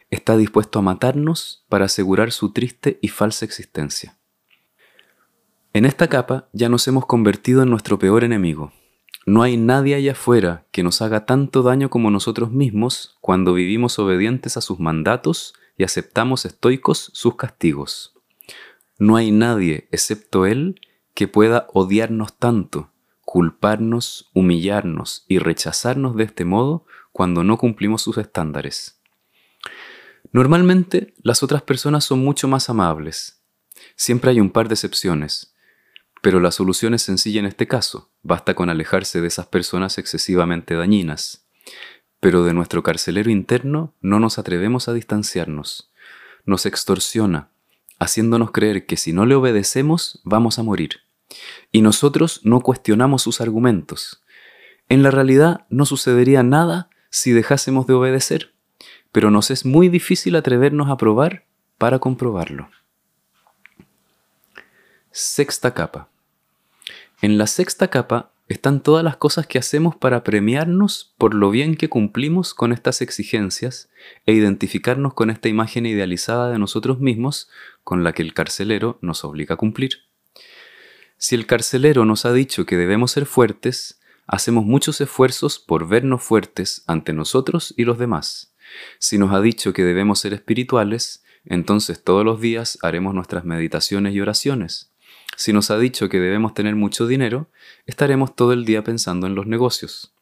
Está 0.09 0.37
dispuesto 0.37 0.79
a 0.79 0.81
matarnos 0.81 1.65
para 1.69 1.85
asegurar 1.85 2.31
su 2.31 2.51
triste 2.51 2.99
y 3.01 3.09
falsa 3.09 3.45
existencia. 3.45 4.18
En 5.73 5.85
esta 5.85 6.07
capa 6.07 6.49
ya 6.51 6.69
nos 6.69 6.87
hemos 6.87 7.05
convertido 7.05 7.61
en 7.63 7.69
nuestro 7.69 7.99
peor 7.99 8.23
enemigo, 8.23 8.71
no 9.29 9.43
hay 9.43 9.57
nadie 9.57 9.93
allá 9.93 10.13
afuera 10.13 10.65
que 10.71 10.81
nos 10.81 11.03
haga 11.03 11.27
tanto 11.27 11.61
daño 11.61 11.91
como 11.91 12.09
nosotros 12.09 12.49
mismos 12.49 13.17
cuando 13.21 13.53
vivimos 13.53 13.99
obedientes 13.99 14.57
a 14.57 14.61
sus 14.61 14.79
mandatos 14.79 15.53
y 15.77 15.83
aceptamos 15.83 16.45
estoicos 16.45 17.11
sus 17.13 17.35
castigos. 17.35 18.15
No 18.97 19.17
hay 19.17 19.29
nadie, 19.29 19.87
excepto 19.91 20.47
Él, 20.47 20.81
que 21.13 21.27
pueda 21.27 21.67
odiarnos 21.73 22.37
tanto, 22.37 22.89
culparnos, 23.23 24.31
humillarnos 24.33 25.25
y 25.27 25.37
rechazarnos 25.37 26.15
de 26.15 26.23
este 26.23 26.43
modo 26.43 26.87
cuando 27.11 27.43
no 27.43 27.57
cumplimos 27.57 28.01
sus 28.01 28.17
estándares. 28.17 28.99
Normalmente 30.31 31.13
las 31.21 31.43
otras 31.43 31.61
personas 31.61 32.03
son 32.03 32.19
mucho 32.19 32.47
más 32.47 32.67
amables. 32.67 33.43
Siempre 33.95 34.31
hay 34.31 34.39
un 34.39 34.49
par 34.49 34.69
de 34.69 34.73
excepciones, 34.73 35.48
pero 36.21 36.39
la 36.39 36.51
solución 36.51 36.93
es 36.93 37.01
sencilla 37.01 37.39
en 37.39 37.45
este 37.45 37.67
caso, 37.67 38.11
basta 38.23 38.53
con 38.53 38.69
alejarse 38.69 39.21
de 39.21 39.27
esas 39.27 39.47
personas 39.47 39.97
excesivamente 39.97 40.75
dañinas. 40.75 41.45
Pero 42.19 42.43
de 42.43 42.53
nuestro 42.53 42.83
carcelero 42.83 43.29
interno 43.29 43.93
no 44.01 44.19
nos 44.19 44.37
atrevemos 44.37 44.89
a 44.89 44.93
distanciarnos. 44.93 45.91
Nos 46.45 46.65
extorsiona, 46.65 47.49
haciéndonos 47.99 48.51
creer 48.51 48.85
que 48.85 48.97
si 48.97 49.13
no 49.13 49.25
le 49.25 49.35
obedecemos 49.35 50.19
vamos 50.23 50.59
a 50.59 50.63
morir. 50.63 51.01
Y 51.71 51.81
nosotros 51.81 52.41
no 52.43 52.59
cuestionamos 52.61 53.21
sus 53.21 53.39
argumentos. 53.39 54.21
En 54.89 55.03
la 55.03 55.11
realidad 55.11 55.65
no 55.69 55.85
sucedería 55.85 56.43
nada 56.43 56.89
si 57.09 57.31
dejásemos 57.31 57.87
de 57.87 57.93
obedecer, 57.93 58.53
pero 59.11 59.31
nos 59.31 59.51
es 59.51 59.65
muy 59.65 59.87
difícil 59.87 60.35
atrevernos 60.35 60.89
a 60.89 60.97
probar 60.97 61.45
para 61.77 61.99
comprobarlo. 61.99 62.69
Sexta 65.11 65.73
capa. 65.73 66.09
En 67.21 67.37
la 67.37 67.47
sexta 67.47 67.89
capa 67.89 68.31
están 68.47 68.81
todas 68.81 69.03
las 69.03 69.17
cosas 69.17 69.45
que 69.45 69.59
hacemos 69.59 69.93
para 69.93 70.23
premiarnos 70.23 71.13
por 71.17 71.33
lo 71.33 71.51
bien 71.51 71.75
que 71.75 71.89
cumplimos 71.89 72.53
con 72.53 72.71
estas 72.71 73.01
exigencias 73.01 73.89
e 74.25 74.31
identificarnos 74.31 75.13
con 75.13 75.29
esta 75.29 75.49
imagen 75.49 75.85
idealizada 75.85 76.49
de 76.49 76.57
nosotros 76.57 77.01
mismos 77.01 77.49
con 77.83 78.05
la 78.05 78.13
que 78.13 78.21
el 78.21 78.33
carcelero 78.33 78.99
nos 79.01 79.25
obliga 79.25 79.55
a 79.55 79.57
cumplir. 79.57 80.05
Si 81.17 81.35
el 81.35 81.45
carcelero 81.45 82.05
nos 82.05 82.25
ha 82.25 82.31
dicho 82.31 82.65
que 82.65 82.77
debemos 82.77 83.11
ser 83.11 83.25
fuertes, 83.25 83.99
hacemos 84.25 84.63
muchos 84.63 85.01
esfuerzos 85.01 85.59
por 85.59 85.89
vernos 85.89 86.23
fuertes 86.23 86.83
ante 86.87 87.11
nosotros 87.11 87.73
y 87.75 87.83
los 87.83 87.99
demás. 87.99 88.53
Si 88.97 89.17
nos 89.17 89.33
ha 89.33 89.41
dicho 89.41 89.73
que 89.73 89.83
debemos 89.83 90.19
ser 90.19 90.33
espirituales, 90.33 91.25
entonces 91.43 92.01
todos 92.01 92.23
los 92.23 92.39
días 92.39 92.79
haremos 92.81 93.13
nuestras 93.13 93.43
meditaciones 93.43 94.13
y 94.13 94.21
oraciones. 94.21 94.88
Si 95.39 95.53
nos 95.53 95.71
ha 95.71 95.79
dicho 95.79 96.09
que 96.09 96.19
debemos 96.19 96.53
tener 96.53 96.75
mucho 96.75 97.07
dinero, 97.07 97.47
estaremos 97.85 98.35
todo 98.35 98.51
el 98.51 98.65
día 98.65 98.83
pensando 98.83 99.25
en 99.25 99.35
los 99.35 99.47
negocios. 99.47 100.13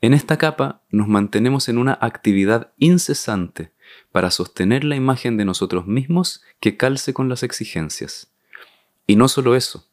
En 0.00 0.14
esta 0.14 0.38
capa 0.38 0.80
nos 0.88 1.08
mantenemos 1.08 1.68
en 1.68 1.76
una 1.76 1.98
actividad 2.00 2.72
incesante 2.78 3.72
para 4.12 4.30
sostener 4.30 4.82
la 4.82 4.96
imagen 4.96 5.36
de 5.36 5.44
nosotros 5.44 5.86
mismos 5.86 6.42
que 6.58 6.78
calce 6.78 7.12
con 7.12 7.28
las 7.28 7.42
exigencias. 7.42 8.32
Y 9.06 9.16
no 9.16 9.28
solo 9.28 9.56
eso, 9.56 9.90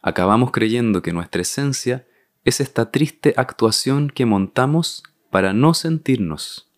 acabamos 0.00 0.52
creyendo 0.52 1.02
que 1.02 1.12
nuestra 1.12 1.42
esencia 1.42 2.06
es 2.46 2.62
esta 2.62 2.90
triste 2.90 3.34
actuación 3.36 4.08
que 4.08 4.24
montamos 4.24 5.02
para 5.28 5.52
no 5.52 5.74
sentirnos. 5.74 6.70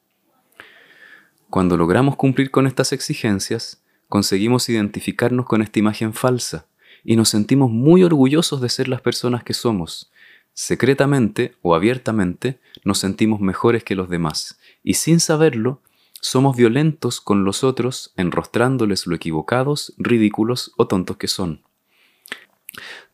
Cuando 1.48 1.76
logramos 1.76 2.16
cumplir 2.16 2.50
con 2.50 2.66
estas 2.66 2.92
exigencias, 2.92 3.84
conseguimos 4.08 4.68
identificarnos 4.68 5.46
con 5.46 5.62
esta 5.62 5.78
imagen 5.78 6.12
falsa 6.12 6.66
y 7.04 7.16
nos 7.16 7.28
sentimos 7.28 7.70
muy 7.70 8.02
orgullosos 8.02 8.60
de 8.60 8.68
ser 8.68 8.88
las 8.88 9.00
personas 9.00 9.44
que 9.44 9.54
somos. 9.54 10.10
Secretamente 10.52 11.54
o 11.62 11.74
abiertamente 11.74 12.60
nos 12.84 12.98
sentimos 12.98 13.40
mejores 13.40 13.84
que 13.84 13.94
los 13.94 14.08
demás 14.08 14.58
y 14.82 14.94
sin 14.94 15.20
saberlo 15.20 15.82
somos 16.20 16.56
violentos 16.56 17.20
con 17.20 17.44
los 17.44 17.64
otros 17.64 18.12
enrostrándoles 18.16 19.06
lo 19.06 19.14
equivocados, 19.14 19.94
ridículos 19.96 20.72
o 20.76 20.86
tontos 20.86 21.16
que 21.16 21.28
son. 21.28 21.62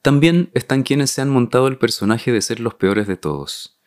También 0.02 0.50
están 0.54 0.82
quienes 0.82 1.10
se 1.10 1.22
han 1.22 1.30
montado 1.30 1.68
el 1.68 1.78
personaje 1.78 2.32
de 2.32 2.42
ser 2.42 2.60
los 2.60 2.74
peores 2.74 3.06
de 3.06 3.16
todos. 3.16 3.78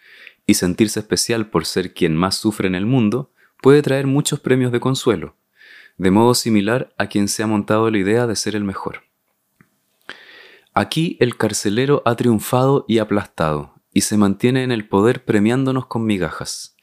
Y 0.45 0.55
sentirse 0.55 0.99
especial 0.99 1.49
por 1.49 1.65
ser 1.65 1.93
quien 1.93 2.15
más 2.15 2.35
sufre 2.35 2.67
en 2.67 2.75
el 2.75 2.85
mundo 2.85 3.31
puede 3.61 3.81
traer 3.81 4.07
muchos 4.07 4.39
premios 4.39 4.71
de 4.71 4.79
consuelo, 4.79 5.35
de 5.97 6.11
modo 6.11 6.33
similar 6.33 6.93
a 6.97 7.07
quien 7.07 7.27
se 7.27 7.43
ha 7.43 7.47
montado 7.47 7.91
la 7.91 7.97
idea 7.97 8.25
de 8.25 8.35
ser 8.35 8.55
el 8.55 8.63
mejor. 8.63 9.08
Aquí 10.79 11.17
el 11.19 11.35
carcelero 11.35 12.01
ha 12.05 12.15
triunfado 12.15 12.85
y 12.87 12.99
aplastado, 12.99 13.73
y 13.93 13.99
se 13.99 14.15
mantiene 14.15 14.63
en 14.63 14.71
el 14.71 14.87
poder 14.87 15.25
premiándonos 15.25 15.87
con 15.87 16.05
migajas. 16.05 16.77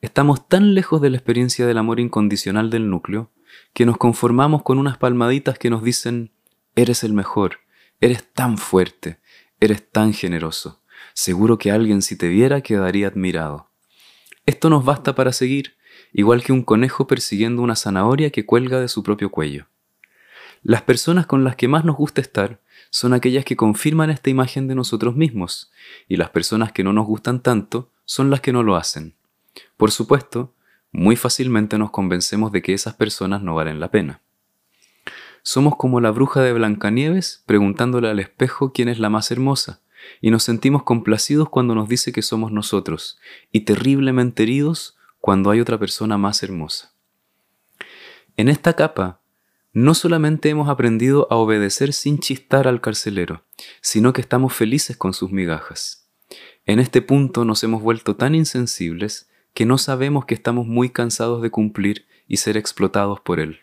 Estamos 0.00 0.48
tan 0.48 0.72
lejos 0.72 1.02
de 1.02 1.10
la 1.10 1.18
experiencia 1.18 1.66
del 1.66 1.76
amor 1.76 2.00
incondicional 2.00 2.70
del 2.70 2.88
núcleo, 2.88 3.32
que 3.74 3.84
nos 3.84 3.98
conformamos 3.98 4.62
con 4.62 4.78
unas 4.78 4.96
palmaditas 4.96 5.58
que 5.58 5.68
nos 5.68 5.82
dicen, 5.82 6.32
eres 6.74 7.04
el 7.04 7.12
mejor, 7.12 7.58
eres 8.00 8.24
tan 8.32 8.56
fuerte, 8.56 9.18
eres 9.60 9.90
tan 9.90 10.14
generoso, 10.14 10.80
seguro 11.12 11.58
que 11.58 11.70
alguien 11.70 12.00
si 12.00 12.16
te 12.16 12.28
viera 12.28 12.62
quedaría 12.62 13.08
admirado. 13.08 13.68
Esto 14.46 14.70
nos 14.70 14.86
basta 14.86 15.14
para 15.14 15.34
seguir, 15.34 15.76
igual 16.14 16.42
que 16.42 16.54
un 16.54 16.62
conejo 16.62 17.06
persiguiendo 17.06 17.60
una 17.60 17.76
zanahoria 17.76 18.30
que 18.30 18.46
cuelga 18.46 18.80
de 18.80 18.88
su 18.88 19.02
propio 19.02 19.30
cuello. 19.30 19.66
Las 20.62 20.80
personas 20.80 21.26
con 21.26 21.44
las 21.44 21.56
que 21.56 21.68
más 21.68 21.84
nos 21.84 21.96
gusta 21.96 22.22
estar 22.22 22.63
son 22.90 23.12
aquellas 23.12 23.44
que 23.44 23.56
confirman 23.56 24.10
esta 24.10 24.30
imagen 24.30 24.68
de 24.68 24.74
nosotros 24.74 25.16
mismos, 25.16 25.72
y 26.08 26.16
las 26.16 26.30
personas 26.30 26.72
que 26.72 26.84
no 26.84 26.92
nos 26.92 27.06
gustan 27.06 27.40
tanto 27.40 27.90
son 28.04 28.30
las 28.30 28.40
que 28.40 28.52
no 28.52 28.62
lo 28.62 28.76
hacen. 28.76 29.14
Por 29.76 29.90
supuesto, 29.90 30.52
muy 30.92 31.16
fácilmente 31.16 31.78
nos 31.78 31.90
convencemos 31.90 32.52
de 32.52 32.62
que 32.62 32.72
esas 32.72 32.94
personas 32.94 33.42
no 33.42 33.54
valen 33.54 33.80
la 33.80 33.90
pena. 33.90 34.20
Somos 35.42 35.76
como 35.76 36.00
la 36.00 36.10
bruja 36.10 36.40
de 36.40 36.52
Blancanieves 36.52 37.42
preguntándole 37.46 38.08
al 38.08 38.20
espejo 38.20 38.72
quién 38.72 38.88
es 38.88 38.98
la 38.98 39.10
más 39.10 39.30
hermosa, 39.30 39.80
y 40.20 40.30
nos 40.30 40.42
sentimos 40.42 40.82
complacidos 40.82 41.48
cuando 41.48 41.74
nos 41.74 41.88
dice 41.88 42.12
que 42.12 42.22
somos 42.22 42.52
nosotros, 42.52 43.18
y 43.50 43.60
terriblemente 43.60 44.44
heridos 44.44 44.96
cuando 45.20 45.50
hay 45.50 45.60
otra 45.60 45.78
persona 45.78 46.18
más 46.18 46.42
hermosa. 46.42 46.92
En 48.36 48.48
esta 48.48 48.74
capa 48.74 49.20
no 49.74 49.94
solamente 49.94 50.48
hemos 50.48 50.68
aprendido 50.68 51.26
a 51.30 51.34
obedecer 51.34 51.92
sin 51.92 52.20
chistar 52.20 52.68
al 52.68 52.80
carcelero, 52.80 53.44
sino 53.80 54.12
que 54.12 54.20
estamos 54.20 54.54
felices 54.54 54.96
con 54.96 55.12
sus 55.12 55.32
migajas. 55.32 56.08
En 56.64 56.78
este 56.78 57.02
punto 57.02 57.44
nos 57.44 57.62
hemos 57.64 57.82
vuelto 57.82 58.14
tan 58.14 58.36
insensibles 58.36 59.28
que 59.52 59.66
no 59.66 59.76
sabemos 59.76 60.26
que 60.26 60.34
estamos 60.34 60.66
muy 60.68 60.90
cansados 60.90 61.42
de 61.42 61.50
cumplir 61.50 62.06
y 62.28 62.38
ser 62.38 62.56
explotados 62.56 63.20
por 63.20 63.40
él. 63.40 63.60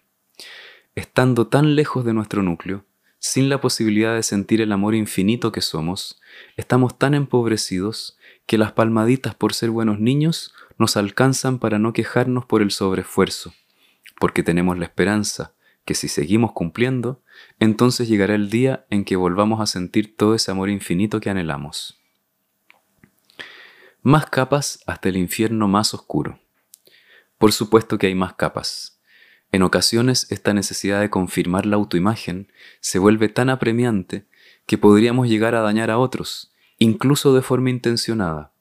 estando 0.93 1.47
tan 1.47 1.75
lejos 1.75 2.03
de 2.03 2.13
nuestro 2.13 2.43
núcleo, 2.43 2.83
sin 3.17 3.47
la 3.47 3.61
posibilidad 3.61 4.13
de 4.13 4.23
sentir 4.23 4.59
el 4.59 4.73
amor 4.73 4.93
infinito 4.93 5.53
que 5.53 5.61
somos, 5.61 6.19
estamos 6.57 6.99
tan 6.99 7.13
empobrecidos 7.13 8.17
que 8.45 8.57
las 8.57 8.73
palmaditas 8.73 9.33
por 9.33 9.53
ser 9.53 9.69
buenos 9.69 10.01
niños 10.01 10.53
nos 10.77 10.97
alcanzan 10.97 11.59
para 11.59 11.79
no 11.79 11.93
quejarnos 11.93 12.45
por 12.45 12.61
el 12.61 12.71
sobreesfuerzo, 12.71 13.53
porque 14.19 14.43
tenemos 14.43 14.77
la 14.77 14.83
esperanza 14.83 15.53
que 15.85 15.95
si 15.95 16.07
seguimos 16.07 16.51
cumpliendo, 16.51 17.23
entonces 17.59 18.07
llegará 18.07 18.35
el 18.35 18.49
día 18.49 18.85
en 18.89 19.03
que 19.05 19.15
volvamos 19.15 19.61
a 19.61 19.65
sentir 19.65 20.15
todo 20.15 20.35
ese 20.35 20.51
amor 20.51 20.69
infinito 20.69 21.19
que 21.19 21.29
anhelamos. 21.29 21.99
Más 24.03 24.25
capas 24.27 24.79
hasta 24.87 25.09
el 25.09 25.17
infierno 25.17 25.67
más 25.67 25.93
oscuro. 25.93 26.39
Por 27.37 27.51
supuesto 27.51 27.97
que 27.97 28.07
hay 28.07 28.15
más 28.15 28.33
capas. 28.33 28.99
En 29.51 29.63
ocasiones 29.63 30.27
esta 30.31 30.53
necesidad 30.53 31.01
de 31.01 31.09
confirmar 31.09 31.65
la 31.65 31.75
autoimagen 31.75 32.51
se 32.79 32.99
vuelve 32.99 33.29
tan 33.29 33.49
apremiante 33.49 34.25
que 34.65 34.77
podríamos 34.77 35.27
llegar 35.27 35.55
a 35.55 35.61
dañar 35.61 35.91
a 35.91 35.97
otros, 35.97 36.53
incluso 36.77 37.33
de 37.35 37.41
forma 37.41 37.69
intencionada. 37.69 38.53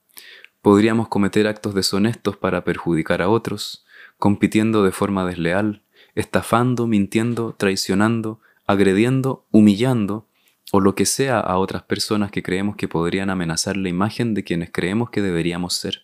Podríamos 0.62 1.09
cometer 1.09 1.46
actos 1.46 1.74
deshonestos 1.74 2.37
para 2.37 2.64
perjudicar 2.64 3.22
a 3.22 3.28
otros, 3.28 3.87
compitiendo 4.18 4.83
de 4.83 4.90
forma 4.90 5.24
desleal, 5.24 5.83
estafando, 6.14 6.87
mintiendo, 6.87 7.55
traicionando, 7.57 8.40
agrediendo, 8.66 9.46
humillando, 9.51 10.27
o 10.73 10.81
lo 10.81 10.94
que 10.94 11.07
sea 11.07 11.40
a 11.40 11.59
otras 11.59 11.83
personas 11.83 12.31
que 12.31 12.42
creemos 12.42 12.77
que 12.77 12.88
podrían 12.88 13.31
amenazar 13.31 13.77
la 13.77 13.88
imagen 13.88 14.35
de 14.35 14.44
quienes 14.44 14.70
creemos 14.70 15.11
que 15.11 15.23
deberíamos 15.23 15.75
ser. 15.75 16.03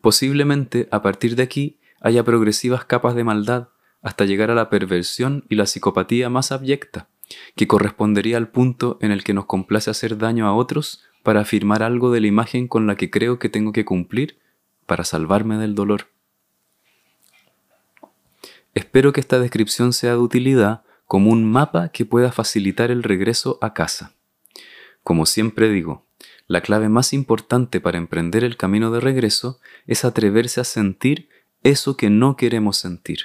Posiblemente 0.00 0.88
a 0.92 1.02
partir 1.02 1.34
de 1.34 1.42
aquí 1.42 1.78
haya 2.00 2.22
progresivas 2.22 2.84
capas 2.84 3.14
de 3.16 3.24
maldad 3.24 3.68
hasta 4.02 4.24
llegar 4.24 4.50
a 4.50 4.54
la 4.54 4.70
perversión 4.70 5.44
y 5.48 5.56
la 5.56 5.66
psicopatía 5.66 6.30
más 6.30 6.52
abyecta, 6.52 7.08
que 7.56 7.66
correspondería 7.66 8.36
al 8.36 8.48
punto 8.48 8.98
en 9.00 9.10
el 9.10 9.24
que 9.24 9.34
nos 9.34 9.46
complace 9.46 9.90
hacer 9.90 10.16
daño 10.16 10.46
a 10.46 10.54
otros 10.54 11.02
para 11.24 11.40
afirmar 11.40 11.82
algo 11.82 12.12
de 12.12 12.20
la 12.20 12.28
imagen 12.28 12.68
con 12.68 12.86
la 12.86 12.94
que 12.94 13.10
creo 13.10 13.40
que 13.40 13.48
tengo 13.48 13.72
que 13.72 13.84
cumplir 13.84 14.38
para 14.86 15.02
salvarme 15.02 15.58
del 15.58 15.74
dolor. 15.74 16.06
Espero 18.76 19.14
que 19.14 19.20
esta 19.20 19.38
descripción 19.38 19.94
sea 19.94 20.10
de 20.10 20.18
utilidad 20.18 20.82
como 21.06 21.30
un 21.30 21.50
mapa 21.50 21.88
que 21.88 22.04
pueda 22.04 22.30
facilitar 22.30 22.90
el 22.90 23.02
regreso 23.02 23.58
a 23.62 23.72
casa. 23.72 24.12
Como 25.02 25.24
siempre 25.24 25.70
digo, 25.70 26.04
la 26.46 26.60
clave 26.60 26.90
más 26.90 27.14
importante 27.14 27.80
para 27.80 27.96
emprender 27.96 28.44
el 28.44 28.58
camino 28.58 28.90
de 28.90 29.00
regreso 29.00 29.60
es 29.86 30.04
atreverse 30.04 30.60
a 30.60 30.64
sentir 30.64 31.30
eso 31.62 31.96
que 31.96 32.10
no 32.10 32.36
queremos 32.36 32.76
sentir, 32.76 33.20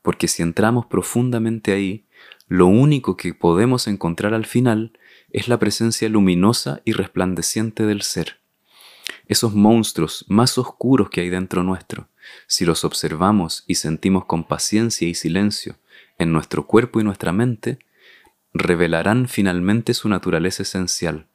porque 0.00 0.26
si 0.26 0.42
entramos 0.42 0.86
profundamente 0.86 1.72
ahí, 1.72 2.06
lo 2.48 2.66
único 2.66 3.18
que 3.18 3.34
podemos 3.34 3.86
encontrar 3.88 4.32
al 4.32 4.46
final 4.46 4.98
es 5.28 5.48
la 5.48 5.58
presencia 5.58 6.08
luminosa 6.08 6.80
y 6.86 6.92
resplandeciente 6.92 7.84
del 7.84 8.00
ser. 8.00 8.38
Esos 9.26 9.54
monstruos 9.54 10.24
más 10.28 10.58
oscuros 10.58 11.08
que 11.10 11.22
hay 11.22 11.30
dentro 11.30 11.62
nuestro, 11.62 12.08
si 12.46 12.64
los 12.64 12.84
observamos 12.84 13.64
y 13.66 13.76
sentimos 13.76 14.26
con 14.26 14.44
paciencia 14.44 15.08
y 15.08 15.14
silencio 15.14 15.76
en 16.18 16.32
nuestro 16.32 16.66
cuerpo 16.66 17.00
y 17.00 17.04
nuestra 17.04 17.32
mente, 17.32 17.78
revelarán 18.52 19.28
finalmente 19.28 19.94
su 19.94 20.08
naturaleza 20.08 20.62
esencial, 20.62 21.26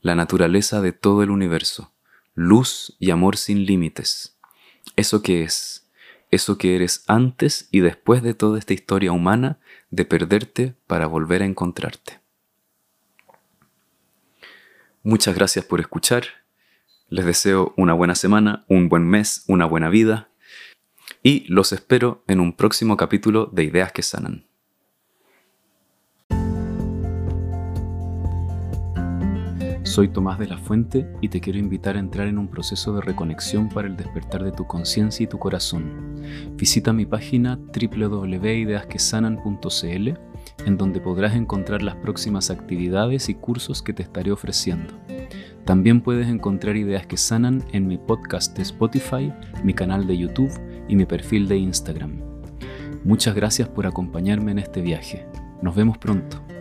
la 0.00 0.14
naturaleza 0.14 0.80
de 0.80 0.92
todo 0.92 1.22
el 1.22 1.30
universo, 1.30 1.92
luz 2.34 2.96
y 2.98 3.10
amor 3.10 3.36
sin 3.36 3.66
límites. 3.66 4.38
Eso 4.96 5.22
que 5.22 5.42
es, 5.42 5.88
eso 6.30 6.58
que 6.58 6.74
eres 6.74 7.04
antes 7.06 7.68
y 7.70 7.80
después 7.80 8.22
de 8.22 8.34
toda 8.34 8.58
esta 8.58 8.72
historia 8.72 9.12
humana 9.12 9.58
de 9.90 10.04
perderte 10.04 10.74
para 10.86 11.06
volver 11.06 11.42
a 11.42 11.46
encontrarte. 11.46 12.20
Muchas 15.02 15.34
gracias 15.34 15.64
por 15.64 15.80
escuchar. 15.80 16.41
Les 17.12 17.24
deseo 17.26 17.74
una 17.76 17.92
buena 17.92 18.14
semana, 18.14 18.64
un 18.68 18.88
buen 18.88 19.06
mes, 19.06 19.44
una 19.46 19.66
buena 19.66 19.90
vida 19.90 20.30
y 21.22 21.44
los 21.46 21.74
espero 21.74 22.24
en 22.26 22.40
un 22.40 22.54
próximo 22.54 22.96
capítulo 22.96 23.50
de 23.52 23.64
Ideas 23.64 23.92
que 23.92 24.00
Sanan. 24.00 24.46
Soy 29.82 30.08
Tomás 30.08 30.38
de 30.38 30.46
la 30.46 30.56
Fuente 30.56 31.06
y 31.20 31.28
te 31.28 31.42
quiero 31.42 31.58
invitar 31.58 31.96
a 31.96 32.00
entrar 32.00 32.28
en 32.28 32.38
un 32.38 32.48
proceso 32.48 32.94
de 32.94 33.02
reconexión 33.02 33.68
para 33.68 33.88
el 33.88 33.96
despertar 33.98 34.42
de 34.42 34.52
tu 34.52 34.66
conciencia 34.66 35.24
y 35.24 35.26
tu 35.26 35.38
corazón. 35.38 36.16
Visita 36.56 36.94
mi 36.94 37.04
página 37.04 37.58
www.ideasquesanan.cl 37.58 40.08
en 40.64 40.78
donde 40.78 41.00
podrás 41.00 41.36
encontrar 41.36 41.82
las 41.82 41.96
próximas 41.96 42.48
actividades 42.48 43.28
y 43.28 43.34
cursos 43.34 43.82
que 43.82 43.92
te 43.92 44.02
estaré 44.02 44.32
ofreciendo. 44.32 44.94
También 45.64 46.00
puedes 46.00 46.28
encontrar 46.28 46.76
ideas 46.76 47.06
que 47.06 47.16
sanan 47.16 47.64
en 47.72 47.86
mi 47.86 47.98
podcast 47.98 48.56
de 48.56 48.62
Spotify, 48.62 49.32
mi 49.62 49.74
canal 49.74 50.06
de 50.06 50.18
YouTube 50.18 50.52
y 50.88 50.96
mi 50.96 51.04
perfil 51.04 51.46
de 51.48 51.56
Instagram. 51.56 52.20
Muchas 53.04 53.34
gracias 53.34 53.68
por 53.68 53.86
acompañarme 53.86 54.52
en 54.52 54.58
este 54.58 54.80
viaje. 54.80 55.26
Nos 55.62 55.74
vemos 55.76 55.98
pronto. 55.98 56.51